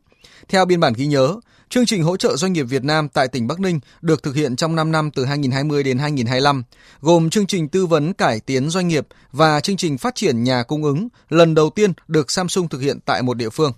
Theo 0.50 0.65
biên 0.65 0.79
bản 0.79 0.93
ghi 0.93 1.05
nhớ, 1.05 1.36
chương 1.69 1.86
trình 1.86 2.03
hỗ 2.03 2.17
trợ 2.17 2.36
doanh 2.36 2.53
nghiệp 2.53 2.63
Việt 2.63 2.83
Nam 2.83 3.09
tại 3.09 3.27
tỉnh 3.27 3.47
Bắc 3.47 3.59
Ninh 3.59 3.79
được 4.01 4.24
thực 4.24 4.36
hiện 4.36 4.55
trong 4.55 4.75
5 4.75 4.91
năm 4.91 5.12
từ 5.12 5.25
2020 5.25 5.83
đến 5.83 5.97
2025, 5.97 6.63
gồm 7.01 7.29
chương 7.29 7.45
trình 7.45 7.69
tư 7.69 7.86
vấn 7.86 8.13
cải 8.13 8.39
tiến 8.39 8.69
doanh 8.69 8.88
nghiệp 8.88 9.07
và 9.31 9.59
chương 9.59 9.77
trình 9.77 9.97
phát 9.97 10.15
triển 10.15 10.43
nhà 10.43 10.63
cung 10.63 10.83
ứng 10.83 11.07
lần 11.29 11.55
đầu 11.55 11.69
tiên 11.69 11.93
được 12.07 12.31
Samsung 12.31 12.69
thực 12.69 12.81
hiện 12.81 13.00
tại 13.05 13.21
một 13.21 13.33
địa 13.33 13.50
phương. 13.50 13.71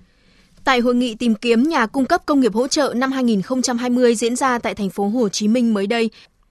Tại 0.63 0.79
hội 0.79 0.95
nghị 0.95 1.15
tìm 1.15 1.35
kiếm 1.35 1.63
nhà 1.63 1.87
cung 1.87 2.05
cấp 2.05 2.21
công 2.25 2.39
nghiệp 2.39 2.53
hỗ 2.53 2.67
trợ 2.67 2.93
năm 2.95 3.11
2020 3.11 4.15
diễn 4.15 4.35
ra 4.35 4.59
tại 4.59 4.75
thành 4.75 4.89
phố 4.89 5.07
Hồ 5.07 5.29
Chí 5.29 5.47
Minh 5.47 5.73
mới 5.73 5.87
đây, 5.87 6.09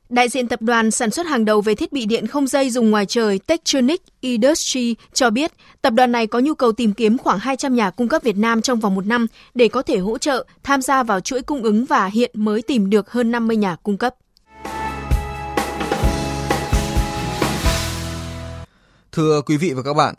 Đại 0.08 0.28
diện 0.28 0.48
tập 0.48 0.62
đoàn 0.62 0.90
sản 0.90 1.10
xuất 1.10 1.26
hàng 1.26 1.44
đầu 1.44 1.60
về 1.60 1.74
thiết 1.74 1.92
bị 1.92 2.06
điện 2.06 2.26
không 2.26 2.46
dây 2.46 2.70
dùng 2.70 2.90
ngoài 2.90 3.06
trời 3.06 3.38
Techtronic 3.38 4.02
Industry 4.20 4.94
cho 5.12 5.30
biết 5.30 5.52
tập 5.82 5.90
đoàn 5.90 6.12
này 6.12 6.26
có 6.26 6.38
nhu 6.38 6.54
cầu 6.54 6.72
tìm 6.72 6.92
kiếm 6.92 7.18
khoảng 7.18 7.38
200 7.38 7.74
nhà 7.74 7.90
cung 7.90 8.08
cấp 8.08 8.22
Việt 8.22 8.36
Nam 8.36 8.62
trong 8.62 8.80
vòng 8.80 8.94
một 8.94 9.06
năm 9.06 9.26
để 9.54 9.68
có 9.68 9.82
thể 9.82 9.98
hỗ 9.98 10.18
trợ 10.18 10.46
tham 10.62 10.82
gia 10.82 11.02
vào 11.02 11.20
chuỗi 11.20 11.42
cung 11.42 11.62
ứng 11.62 11.84
và 11.84 12.06
hiện 12.06 12.30
mới 12.34 12.62
tìm 12.62 12.90
được 12.90 13.10
hơn 13.10 13.30
50 13.30 13.56
nhà 13.56 13.76
cung 13.82 13.96
cấp. 13.96 14.14
Thưa 19.12 19.42
quý 19.46 19.56
vị 19.56 19.72
và 19.72 19.82
các 19.82 19.94
bạn, 19.94 20.14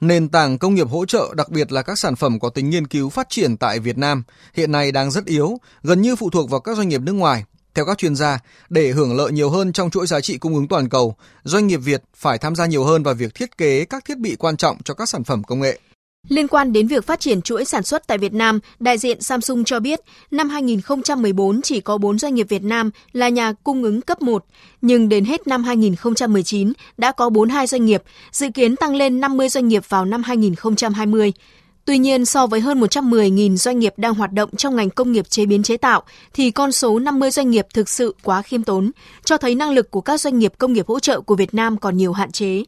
nền 0.00 0.28
tảng 0.28 0.58
công 0.58 0.74
nghiệp 0.74 0.88
hỗ 0.88 1.06
trợ, 1.06 1.34
đặc 1.36 1.48
biệt 1.48 1.72
là 1.72 1.82
các 1.82 1.98
sản 1.98 2.16
phẩm 2.16 2.40
có 2.40 2.48
tính 2.48 2.70
nghiên 2.70 2.86
cứu 2.86 3.10
phát 3.10 3.28
triển 3.30 3.56
tại 3.56 3.78
Việt 3.78 3.98
Nam, 3.98 4.22
hiện 4.54 4.72
nay 4.72 4.92
đang 4.92 5.10
rất 5.10 5.24
yếu, 5.24 5.58
gần 5.82 6.02
như 6.02 6.16
phụ 6.16 6.30
thuộc 6.30 6.50
vào 6.50 6.60
các 6.60 6.76
doanh 6.76 6.88
nghiệp 6.88 7.00
nước 7.00 7.12
ngoài. 7.12 7.44
Theo 7.74 7.84
các 7.84 7.98
chuyên 7.98 8.16
gia, 8.16 8.38
để 8.68 8.90
hưởng 8.90 9.16
lợi 9.16 9.32
nhiều 9.32 9.50
hơn 9.50 9.72
trong 9.72 9.90
chuỗi 9.90 10.06
giá 10.06 10.20
trị 10.20 10.38
cung 10.38 10.54
ứng 10.54 10.68
toàn 10.68 10.88
cầu, 10.88 11.16
doanh 11.42 11.66
nghiệp 11.66 11.76
Việt 11.76 12.02
phải 12.16 12.38
tham 12.38 12.54
gia 12.54 12.66
nhiều 12.66 12.84
hơn 12.84 13.02
vào 13.02 13.14
việc 13.14 13.34
thiết 13.34 13.58
kế 13.58 13.84
các 13.84 14.04
thiết 14.04 14.18
bị 14.18 14.36
quan 14.38 14.56
trọng 14.56 14.76
cho 14.84 14.94
các 14.94 15.08
sản 15.08 15.24
phẩm 15.24 15.42
công 15.44 15.60
nghệ. 15.60 15.78
Liên 16.28 16.48
quan 16.48 16.72
đến 16.72 16.86
việc 16.86 17.06
phát 17.06 17.20
triển 17.20 17.42
chuỗi 17.42 17.64
sản 17.64 17.82
xuất 17.82 18.06
tại 18.06 18.18
Việt 18.18 18.32
Nam, 18.32 18.60
đại 18.80 18.98
diện 18.98 19.22
Samsung 19.22 19.64
cho 19.64 19.80
biết 19.80 20.00
năm 20.30 20.48
2014 20.48 21.62
chỉ 21.62 21.80
có 21.80 21.98
4 21.98 22.18
doanh 22.18 22.34
nghiệp 22.34 22.46
Việt 22.48 22.62
Nam 22.62 22.90
là 23.12 23.28
nhà 23.28 23.52
cung 23.64 23.82
ứng 23.82 24.00
cấp 24.00 24.22
1, 24.22 24.44
nhưng 24.80 25.08
đến 25.08 25.24
hết 25.24 25.46
năm 25.46 25.64
2019 25.64 26.72
đã 26.96 27.12
có 27.12 27.30
42 27.30 27.66
doanh 27.66 27.84
nghiệp, 27.84 28.02
dự 28.32 28.46
kiến 28.54 28.76
tăng 28.76 28.94
lên 28.94 29.20
50 29.20 29.48
doanh 29.48 29.68
nghiệp 29.68 29.82
vào 29.88 30.04
năm 30.04 30.22
2020. 30.22 31.32
Tuy 31.84 31.98
nhiên, 31.98 32.24
so 32.24 32.46
với 32.46 32.60
hơn 32.60 32.80
110.000 32.80 33.56
doanh 33.56 33.78
nghiệp 33.78 33.92
đang 33.96 34.14
hoạt 34.14 34.32
động 34.32 34.50
trong 34.56 34.76
ngành 34.76 34.90
công 34.90 35.12
nghiệp 35.12 35.24
chế 35.28 35.46
biến 35.46 35.62
chế 35.62 35.76
tạo, 35.76 36.02
thì 36.34 36.50
con 36.50 36.72
số 36.72 36.98
50 36.98 37.30
doanh 37.30 37.50
nghiệp 37.50 37.66
thực 37.74 37.88
sự 37.88 38.14
quá 38.24 38.42
khiêm 38.42 38.62
tốn, 38.62 38.90
cho 39.24 39.36
thấy 39.36 39.54
năng 39.54 39.70
lực 39.70 39.90
của 39.90 40.00
các 40.00 40.20
doanh 40.20 40.38
nghiệp 40.38 40.52
công 40.58 40.72
nghiệp 40.72 40.86
hỗ 40.88 41.00
trợ 41.00 41.20
của 41.20 41.34
Việt 41.34 41.54
Nam 41.54 41.76
còn 41.76 41.96
nhiều 41.96 42.12
hạn 42.12 42.30
chế. 42.30 42.64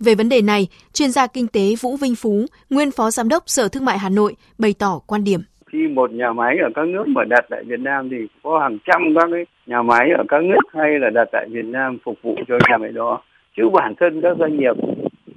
Về 0.00 0.14
vấn 0.14 0.28
đề 0.28 0.42
này, 0.42 0.68
chuyên 0.92 1.10
gia 1.10 1.26
kinh 1.26 1.46
tế 1.48 1.74
Vũ 1.80 1.96
Vinh 1.96 2.14
Phú, 2.14 2.46
nguyên 2.70 2.90
phó 2.90 3.10
giám 3.10 3.28
đốc 3.28 3.42
Sở 3.46 3.68
Thương 3.68 3.84
mại 3.84 3.98
Hà 3.98 4.08
Nội, 4.08 4.34
bày 4.58 4.74
tỏ 4.78 5.00
quan 5.06 5.24
điểm. 5.24 5.40
Khi 5.72 5.78
một 5.88 6.12
nhà 6.12 6.32
máy 6.32 6.56
ở 6.62 6.70
các 6.74 6.86
nước 6.86 7.04
mà 7.06 7.24
đặt 7.24 7.44
tại 7.50 7.64
Việt 7.66 7.80
Nam 7.80 8.08
thì 8.10 8.16
có 8.42 8.58
hàng 8.62 8.78
trăm 8.86 9.02
các 9.14 9.28
cái 9.32 9.44
nhà 9.66 9.82
máy 9.82 10.08
ở 10.18 10.24
các 10.28 10.42
nước 10.42 10.60
hay 10.74 10.90
là 11.00 11.10
đặt 11.10 11.28
tại 11.32 11.46
Việt 11.50 11.64
Nam 11.64 11.98
phục 12.04 12.14
vụ 12.22 12.34
cho 12.48 12.54
nhà 12.70 12.78
máy 12.78 12.92
đó. 12.92 13.22
Chứ 13.56 13.62
bản 13.72 13.94
thân 14.00 14.20
các 14.22 14.36
doanh 14.38 14.56
nghiệp 14.56 14.76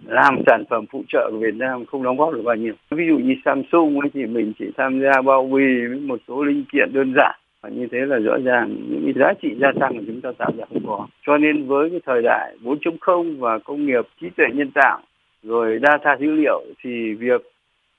làm 0.09 0.35
sản 0.45 0.63
phẩm 0.69 0.85
phụ 0.91 1.03
trợ 1.09 1.29
của 1.31 1.37
Việt 1.37 1.55
Nam 1.55 1.85
không 1.85 2.03
đóng 2.03 2.17
góp 2.17 2.33
được 2.33 2.41
bao 2.45 2.55
nhiêu. 2.55 2.73
Ví 2.91 3.03
dụ 3.09 3.17
như 3.17 3.33
Samsung 3.45 3.99
ấy 3.99 4.09
thì 4.13 4.25
mình 4.25 4.53
chỉ 4.59 4.65
tham 4.77 5.01
gia 5.01 5.21
bao 5.21 5.43
bì 5.43 5.87
với 5.89 5.99
một 5.99 6.19
số 6.27 6.43
linh 6.43 6.65
kiện 6.71 6.93
đơn 6.93 7.13
giản 7.17 7.39
và 7.61 7.69
như 7.69 7.87
thế 7.91 7.97
là 8.07 8.17
rõ 8.17 8.37
ràng 8.43 8.75
những 8.89 9.01
cái 9.05 9.13
giá 9.19 9.33
trị 9.41 9.47
gia 9.61 9.67
tăng 9.79 9.97
của 9.97 10.03
chúng 10.07 10.21
ta 10.21 10.29
tạo 10.37 10.51
ra 10.57 10.65
không 10.69 10.83
có. 10.87 11.07
Cho 11.27 11.37
nên 11.37 11.67
với 11.67 11.89
cái 11.89 11.99
thời 12.05 12.21
đại 12.21 12.55
4.0 12.63 13.39
và 13.39 13.59
công 13.65 13.85
nghiệp 13.85 14.07
trí 14.21 14.27
tuệ 14.37 14.45
nhân 14.53 14.71
tạo 14.75 14.99
rồi 15.43 15.79
data 15.83 16.17
dữ 16.19 16.27
liệu 16.31 16.61
thì 16.83 17.13
việc 17.19 17.41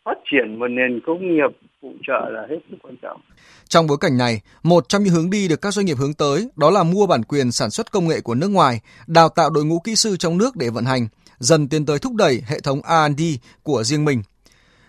phát 0.05 0.19
triển 0.31 0.59
một 0.59 0.69
nền 0.69 1.00
công 1.07 1.21
nghiệp 1.29 1.50
phụ 1.83 1.93
trợ 2.07 2.31
là 2.31 2.47
hết 2.50 2.59
sức 2.71 2.76
quan 2.83 2.95
trọng. 3.02 3.21
Trong 3.69 3.87
bối 3.87 3.99
cảnh 4.00 4.19
này, 4.19 4.40
một 4.62 4.88
trong 4.88 5.02
những 5.02 5.14
hướng 5.14 5.31
đi 5.31 5.49
được 5.49 5.62
các 5.62 5.71
doanh 5.71 5.87
nghiệp 5.87 5.97
hướng 6.00 6.14
tới 6.19 6.49
đó 6.57 6.71
là 6.71 6.83
mua 6.83 7.07
bản 7.07 7.23
quyền 7.23 7.52
sản 7.52 7.71
xuất 7.71 7.93
công 7.93 8.09
nghệ 8.09 8.21
của 8.25 8.35
nước 8.35 8.49
ngoài, 8.50 8.81
đào 9.07 9.29
tạo 9.29 9.50
đội 9.55 9.64
ngũ 9.64 9.79
kỹ 9.85 9.95
sư 9.95 10.17
trong 10.19 10.38
nước 10.38 10.57
để 10.57 10.67
vận 10.75 10.85
hành, 10.85 11.08
dần 11.41 11.69
tiến 11.69 11.87
tới 11.87 11.99
thúc 11.99 12.15
đẩy 12.15 12.43
hệ 12.47 12.61
thống 12.61 12.81
R&D 12.85 13.23
của 13.63 13.85
riêng 13.85 14.05
mình. 14.05 14.23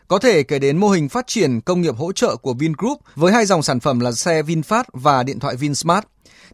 Có 0.08 0.20
thể 0.20 0.44
kể 0.44 0.60
đến 0.60 0.78
mô 0.78 0.90
hình 0.90 1.10
phát 1.10 1.28
triển 1.28 1.62
công 1.62 1.82
nghiệp 1.82 1.96
hỗ 1.98 2.12
trợ 2.12 2.36
của 2.36 2.54
Vingroup 2.54 3.00
với 3.16 3.34
hai 3.34 3.46
dòng 3.46 3.64
sản 3.64 3.80
phẩm 3.80 4.00
là 4.00 4.12
xe 4.12 4.42
VinFast 4.42 4.84
và 4.94 5.24
điện 5.24 5.40
thoại 5.40 5.56
VinSmart. 5.56 6.06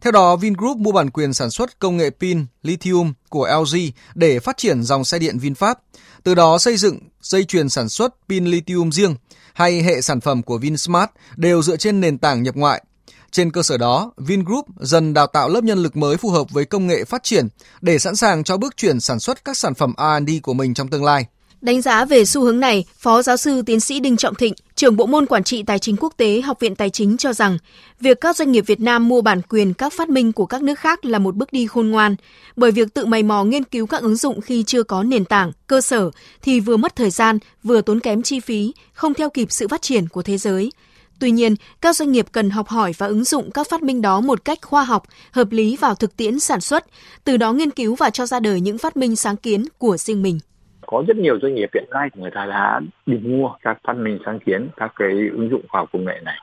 Theo 0.02 0.12
đó, 0.12 0.36
Vingroup 0.36 0.78
mua 0.78 0.92
bản 0.92 1.10
quyền 1.10 1.34
sản 1.34 1.50
xuất 1.50 1.80
công 1.80 1.98
nghệ 1.98 2.10
pin 2.10 2.46
lithium 2.64 3.14
của 3.30 3.48
LG 3.48 3.78
để 4.16 4.40
phát 4.40 4.58
triển 4.58 4.84
dòng 4.84 5.06
xe 5.06 5.20
điện 5.20 5.38
VinFast, 5.38 5.76
từ 6.24 6.36
đó 6.36 6.58
xây 6.58 6.78
dựng 6.78 7.00
dây 7.22 7.44
chuyền 7.44 7.70
sản 7.70 7.90
xuất 7.90 8.16
pin 8.30 8.46
lithium 8.46 8.90
riêng 8.90 9.16
hay 9.54 9.82
hệ 9.82 10.02
sản 10.02 10.22
phẩm 10.22 10.44
của 10.44 10.58
VinSmart 10.58 11.10
đều 11.36 11.62
dựa 11.62 11.78
trên 11.78 12.02
nền 12.02 12.18
tảng 12.18 12.44
nhập 12.44 12.56
ngoại 12.56 12.84
trên 13.32 13.52
cơ 13.52 13.64
sở 13.64 13.78
đó, 13.78 14.12
Vingroup 14.18 14.66
dần 14.80 15.14
đào 15.14 15.28
tạo 15.28 15.50
lớp 15.50 15.64
nhân 15.64 15.84
lực 15.84 15.98
mới 15.98 16.18
phù 16.18 16.30
hợp 16.30 16.50
với 16.50 16.66
công 16.66 16.88
nghệ 16.88 17.04
phát 17.04 17.24
triển 17.24 17.48
để 17.82 18.00
sẵn 18.00 18.16
sàng 18.16 18.44
cho 18.44 18.58
bước 18.58 18.78
chuyển 18.78 19.00
sản 19.00 19.20
xuất 19.20 19.46
các 19.46 19.58
sản 19.58 19.74
phẩm 19.74 19.94
R&D 19.98 20.32
của 20.44 20.54
mình 20.54 20.74
trong 20.74 20.88
tương 20.88 21.04
lai. 21.04 21.26
Đánh 21.62 21.82
giá 21.82 22.06
về 22.06 22.26
xu 22.26 22.44
hướng 22.44 22.60
này, 22.60 22.86
Phó 22.98 23.22
giáo 23.22 23.38
sư 23.38 23.62
tiến 23.62 23.80
sĩ 23.80 24.00
Đinh 24.00 24.18
Trọng 24.18 24.36
Thịnh, 24.36 24.54
trưởng 24.76 24.96
bộ 24.96 25.06
môn 25.06 25.26
quản 25.26 25.44
trị 25.44 25.64
tài 25.64 25.80
chính 25.80 25.96
quốc 26.00 26.14
tế 26.18 26.42
Học 26.42 26.60
viện 26.60 26.76
Tài 26.76 26.90
chính 26.90 27.18
cho 27.18 27.34
rằng, 27.34 27.58
việc 28.00 28.22
các 28.22 28.36
doanh 28.36 28.52
nghiệp 28.52 28.64
Việt 28.68 28.80
Nam 28.80 29.08
mua 29.08 29.22
bản 29.22 29.42
quyền 29.50 29.74
các 29.74 29.94
phát 29.94 30.10
minh 30.10 30.32
của 30.32 30.46
các 30.46 30.64
nước 30.64 30.80
khác 30.80 31.06
là 31.06 31.20
một 31.20 31.36
bước 31.36 31.54
đi 31.54 31.68
khôn 31.68 31.88
ngoan, 31.88 32.16
bởi 32.56 32.72
việc 32.72 32.94
tự 32.94 33.06
mày 33.06 33.24
mò 33.24 33.44
nghiên 33.44 33.64
cứu 33.64 33.88
các 33.88 34.02
ứng 34.02 34.16
dụng 34.16 34.42
khi 34.42 34.64
chưa 34.64 34.84
có 34.84 35.04
nền 35.04 35.26
tảng, 35.26 35.52
cơ 35.68 35.82
sở 35.82 36.12
thì 36.42 36.60
vừa 36.60 36.78
mất 36.78 36.96
thời 36.96 37.10
gian, 37.10 37.40
vừa 37.64 37.82
tốn 37.82 38.00
kém 38.00 38.22
chi 38.22 38.40
phí, 38.40 38.74
không 38.94 39.14
theo 39.14 39.30
kịp 39.30 39.48
sự 39.52 39.68
phát 39.68 39.82
triển 39.82 40.08
của 40.08 40.22
thế 40.22 40.38
giới. 40.38 40.72
Tuy 41.20 41.32
nhiên, 41.32 41.56
các 41.82 41.96
doanh 41.96 42.12
nghiệp 42.12 42.26
cần 42.32 42.50
học 42.50 42.68
hỏi 42.68 42.92
và 42.98 43.08
ứng 43.08 43.24
dụng 43.24 43.50
các 43.54 43.68
phát 43.70 43.84
minh 43.84 44.02
đó 44.02 44.22
một 44.22 44.46
cách 44.46 44.58
khoa 44.62 44.84
học, 44.84 45.04
hợp 45.34 45.48
lý 45.52 45.78
vào 45.82 45.96
thực 45.96 46.18
tiễn 46.18 46.40
sản 46.40 46.62
xuất, 46.62 46.84
từ 47.24 47.38
đó 47.38 47.54
nghiên 47.54 47.70
cứu 47.70 47.96
và 47.96 48.10
cho 48.10 48.26
ra 48.26 48.40
đời 48.40 48.62
những 48.62 48.78
phát 48.78 48.98
minh 48.98 49.16
sáng 49.16 49.38
kiến 49.38 49.66
của 49.78 49.98
riêng 49.98 50.24
mình. 50.24 50.40
Có 50.88 51.04
rất 51.08 51.18
nhiều 51.18 51.40
doanh 51.42 51.56
nghiệp 51.56 51.70
hiện 51.74 51.86
nay 51.92 52.10
người 52.16 52.32
ta 52.36 52.46
đã 52.46 52.82
đi 53.06 53.18
mua 53.18 53.50
các 53.62 53.78
phát 53.88 53.94
minh 53.98 54.20
sáng 54.26 54.40
kiến, 54.46 54.68
các 54.78 54.92
cái 54.96 55.10
ứng 55.32 55.50
dụng 55.50 55.62
khoa 55.70 55.82
học 55.82 55.90
công 55.94 56.06
nghệ 56.06 56.20
này 56.24 56.36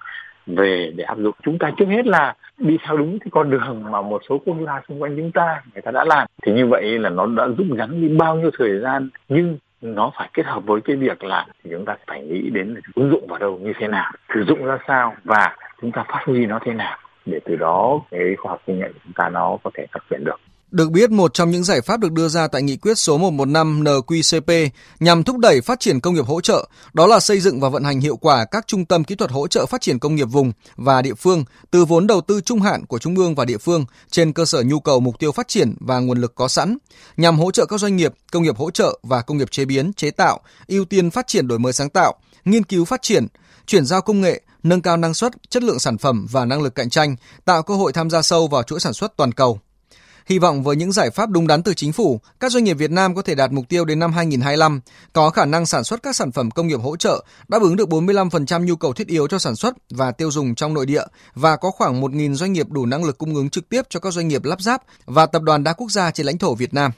về 0.47 0.93
để 0.97 1.05
áp 1.05 1.19
dụng. 1.19 1.35
Chúng 1.45 1.59
ta 1.59 1.73
trước 1.77 1.87
hết 1.89 2.07
là 2.07 2.35
đi 2.59 2.77
theo 2.87 2.97
đúng 2.97 3.19
cái 3.19 3.29
con 3.31 3.51
đường 3.51 3.83
mà 3.91 4.03
một 4.03 4.23
số 4.29 4.39
quốc 4.45 4.57
gia 4.67 4.81
xung 4.89 5.03
quanh 5.03 5.17
chúng 5.17 5.33
ta 5.35 5.63
người 5.73 5.83
ta 5.83 5.91
đã 5.91 6.05
làm. 6.05 6.29
Thì 6.43 6.53
như 6.53 6.67
vậy 6.67 6.99
là 6.99 7.11
nó 7.11 7.27
đã 7.27 7.47
rút 7.47 7.67
ngắn 7.71 8.01
đi 8.01 8.09
bao 8.19 8.37
nhiêu 8.37 8.51
thời 8.59 8.81
gian 8.83 9.09
nhưng 9.29 9.59
nó 9.85 10.13
phải 10.17 10.29
kết 10.35 10.47
hợp 10.47 10.63
với 10.67 10.81
cái 10.81 10.97
việc 10.97 11.25
là 11.25 11.47
chúng 11.71 11.85
ta 11.85 11.97
phải 12.07 12.23
nghĩ 12.23 12.51
đến 12.51 12.81
ứng 12.95 13.11
dụng 13.11 13.27
vào 13.27 13.39
đâu, 13.39 13.59
như 13.63 13.73
thế 13.79 13.89
nào, 13.89 14.13
sử 14.35 14.45
dụng 14.45 14.65
ra 14.65 14.79
sao 14.89 15.15
và 15.25 15.57
chúng 15.81 15.93
ta 15.93 16.05
phát 16.09 16.23
huy 16.25 16.47
nó 16.47 16.59
thế 16.63 16.73
nào 16.73 16.99
để 17.27 17.41
từ 17.45 17.57
đó 17.57 18.01
cái 18.11 18.37
khoa 18.37 18.51
học 18.51 18.63
công 18.67 18.79
nghệ 18.79 18.89
của 18.89 18.99
chúng 19.05 19.13
ta 19.13 19.29
nó 19.29 19.59
có 19.65 19.71
thể 19.75 19.87
phát 19.93 20.01
triển 20.11 20.25
được 20.25 20.41
được 20.75 20.91
biết, 20.91 21.11
một 21.11 21.35
trong 21.35 21.51
những 21.51 21.65
giải 21.65 21.81
pháp 21.81 22.01
được 22.01 22.13
đưa 22.13 22.29
ra 22.29 22.49
tại 22.49 22.63
nghị 22.63 22.77
quyết 22.77 22.99
số 22.99 23.19
115 23.19 23.85
NQCP 23.85 24.69
nhằm 25.01 25.23
thúc 25.23 25.39
đẩy 25.39 25.61
phát 25.61 25.81
triển 25.81 26.01
công 26.01 26.15
nghiệp 26.15 26.27
hỗ 26.27 26.41
trợ, 26.41 26.69
đó 26.93 27.07
là 27.07 27.21
xây 27.21 27.41
dựng 27.41 27.61
và 27.61 27.69
vận 27.69 27.85
hành 27.85 28.01
hiệu 28.01 28.17
quả 28.17 28.45
các 28.45 28.67
trung 28.67 28.85
tâm 28.85 29.05
kỹ 29.05 29.15
thuật 29.15 29.31
hỗ 29.31 29.47
trợ 29.47 29.67
phát 29.67 29.81
triển 29.81 29.99
công 29.99 30.15
nghiệp 30.15 30.25
vùng 30.25 30.53
và 30.77 31.03
địa 31.03 31.15
phương 31.15 31.45
từ 31.71 31.85
vốn 31.85 32.07
đầu 32.07 32.21
tư 32.21 32.41
trung 32.41 32.61
hạn 32.61 32.87
của 32.87 32.99
trung 32.99 33.17
ương 33.17 33.35
và 33.35 33.45
địa 33.45 33.59
phương 33.59 33.85
trên 34.11 34.33
cơ 34.33 34.45
sở 34.45 34.63
nhu 34.63 34.81
cầu 34.81 35.01
mục 35.01 35.19
tiêu 35.19 35.33
phát 35.33 35.49
triển 35.49 35.75
và 35.81 35.99
nguồn 35.99 36.19
lực 36.19 36.35
có 36.35 36.49
sẵn, 36.49 36.79
nhằm 37.17 37.39
hỗ 37.39 37.51
trợ 37.51 37.67
các 37.67 37.81
doanh 37.81 37.97
nghiệp, 37.97 38.15
công 38.33 38.43
nghiệp 38.43 38.57
hỗ 38.57 38.71
trợ 38.71 38.99
và 39.03 39.23
công 39.23 39.39
nghiệp 39.39 39.51
chế 39.51 39.65
biến, 39.65 39.93
chế 39.93 40.11
tạo, 40.11 40.41
ưu 40.67 40.85
tiên 40.85 41.11
phát 41.11 41.27
triển 41.27 41.49
đổi 41.49 41.59
mới 41.59 41.73
sáng 41.73 41.91
tạo, 41.91 42.15
nghiên 42.45 42.65
cứu 42.65 42.85
phát 42.85 43.03
triển, 43.03 43.27
chuyển 43.67 43.87
giao 43.87 44.01
công 44.01 44.21
nghệ, 44.21 44.43
nâng 44.63 44.83
cao 44.83 44.97
năng 44.97 45.15
suất, 45.15 45.33
chất 45.49 45.63
lượng 45.63 45.79
sản 45.79 45.99
phẩm 45.99 46.27
và 46.31 46.45
năng 46.45 46.63
lực 46.63 46.75
cạnh 46.75 46.91
tranh, 46.91 47.17
tạo 47.45 47.63
cơ 47.63 47.75
hội 47.75 47.93
tham 47.93 48.11
gia 48.11 48.23
sâu 48.23 48.49
vào 48.49 48.63
chuỗi 48.63 48.81
sản 48.81 48.93
xuất 48.93 49.17
toàn 49.17 49.33
cầu. 49.33 49.61
Hy 50.27 50.39
vọng 50.39 50.63
với 50.63 50.77
những 50.77 50.93
giải 50.93 51.11
pháp 51.11 51.31
đúng 51.31 51.47
đắn 51.47 51.63
từ 51.63 51.75
chính 51.75 51.93
phủ, 51.93 52.21
các 52.41 52.53
doanh 52.53 52.65
nghiệp 52.65 52.75
Việt 52.75 52.91
Nam 52.91 53.15
có 53.15 53.23
thể 53.23 53.35
đạt 53.35 53.53
mục 53.53 53.69
tiêu 53.69 53.85
đến 53.85 53.99
năm 53.99 54.13
2025, 54.13 54.81
có 55.13 55.31
khả 55.31 55.45
năng 55.45 55.67
sản 55.67 55.85
xuất 55.85 56.03
các 56.03 56.17
sản 56.17 56.33
phẩm 56.33 56.51
công 56.51 56.67
nghiệp 56.67 56.81
hỗ 56.83 56.97
trợ, 56.97 57.25
đáp 57.49 57.63
ứng 57.63 57.77
được 57.77 57.89
45% 57.89 58.65
nhu 58.65 58.77
cầu 58.77 58.93
thiết 58.93 59.09
yếu 59.09 59.29
cho 59.29 59.39
sản 59.39 59.57
xuất 59.57 59.75
và 59.91 60.13
tiêu 60.13 60.31
dùng 60.31 60.55
trong 60.55 60.75
nội 60.75 60.87
địa 60.87 61.03
và 61.35 61.57
có 61.57 61.71
khoảng 61.71 62.03
1.000 62.03 62.35
doanh 62.35 62.53
nghiệp 62.53 62.71
đủ 62.71 62.87
năng 62.87 63.05
lực 63.05 63.19
cung 63.19 63.35
ứng 63.35 63.51
trực 63.51 63.69
tiếp 63.69 63.83
cho 63.89 64.01
các 64.01 64.13
doanh 64.13 64.29
nghiệp 64.29 64.45
lắp 64.45 64.61
ráp 64.63 64.83
và 65.05 65.27
tập 65.27 65.43
đoàn 65.43 65.65
đa 65.65 65.73
quốc 65.73 65.91
gia 65.91 66.11
trên 66.11 66.27
lãnh 66.27 66.39
thổ 66.39 66.55
Việt 66.55 66.75
Nam. 66.75 66.91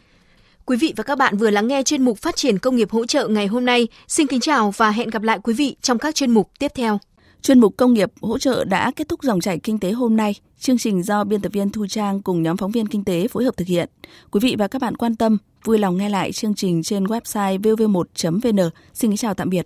Quý 0.65 0.77
vị 0.77 0.95
và 0.97 1.05
các 1.05 1.19
bạn 1.19 1.37
vừa 1.37 1.51
lắng 1.51 1.69
nghe 1.69 1.83
chuyên 1.83 2.03
mục 2.03 2.19
Phát 2.19 2.37
triển 2.37 2.59
công 2.59 2.77
nghiệp 2.77 2.91
hỗ 2.91 3.07
trợ 3.07 3.29
ngày 3.29 3.47
hôm 3.47 3.65
nay. 3.65 3.89
Xin 4.09 4.27
kính 4.27 4.41
chào 4.41 4.71
và 4.77 4.91
hẹn 4.91 5.11
gặp 5.11 5.23
lại 5.23 5.39
quý 5.43 5.55
vị 5.55 5.77
trong 5.83 5.99
các 5.99 6.15
chuyên 6.15 6.31
mục 6.31 6.51
tiếp 6.59 6.73
theo. 6.75 6.99
Chuyên 7.47 7.61
mục 7.61 7.77
công 7.77 7.95
nghiệp 7.95 8.13
hỗ 8.23 8.39
trợ 8.39 8.65
đã 8.65 8.91
kết 8.97 9.09
thúc 9.09 9.23
dòng 9.23 9.41
chảy 9.41 9.59
kinh 9.59 9.79
tế 9.79 9.93
hôm 9.93 10.17
nay. 10.17 10.35
Chương 10.59 10.79
trình 10.79 11.03
do 11.03 11.25
biên 11.25 11.41
tập 11.41 11.53
viên 11.53 11.71
Thu 11.71 11.87
Trang 11.87 12.23
cùng 12.23 12.43
nhóm 12.43 12.57
phóng 12.57 12.71
viên 12.71 12.87
kinh 12.87 13.05
tế 13.05 13.29
phối 13.29 13.45
hợp 13.45 13.57
thực 13.57 13.69
hiện. 13.69 13.89
Quý 14.31 14.41
vị 14.43 14.57
và 14.59 14.69
các 14.69 14.83
bạn 14.83 14.97
quan 14.97 15.17
tâm, 15.17 15.39
vui 15.65 15.79
lòng 15.79 15.97
nghe 15.97 16.09
lại 16.09 16.33
chương 16.33 16.55
trình 16.55 16.83
trên 16.83 17.05
website 17.05 17.61
vv1.vn. 17.61 18.71
Xin 18.95 19.11
kính 19.11 19.17
chào 19.17 19.35
tạm 19.35 19.51
biệt. 19.51 19.63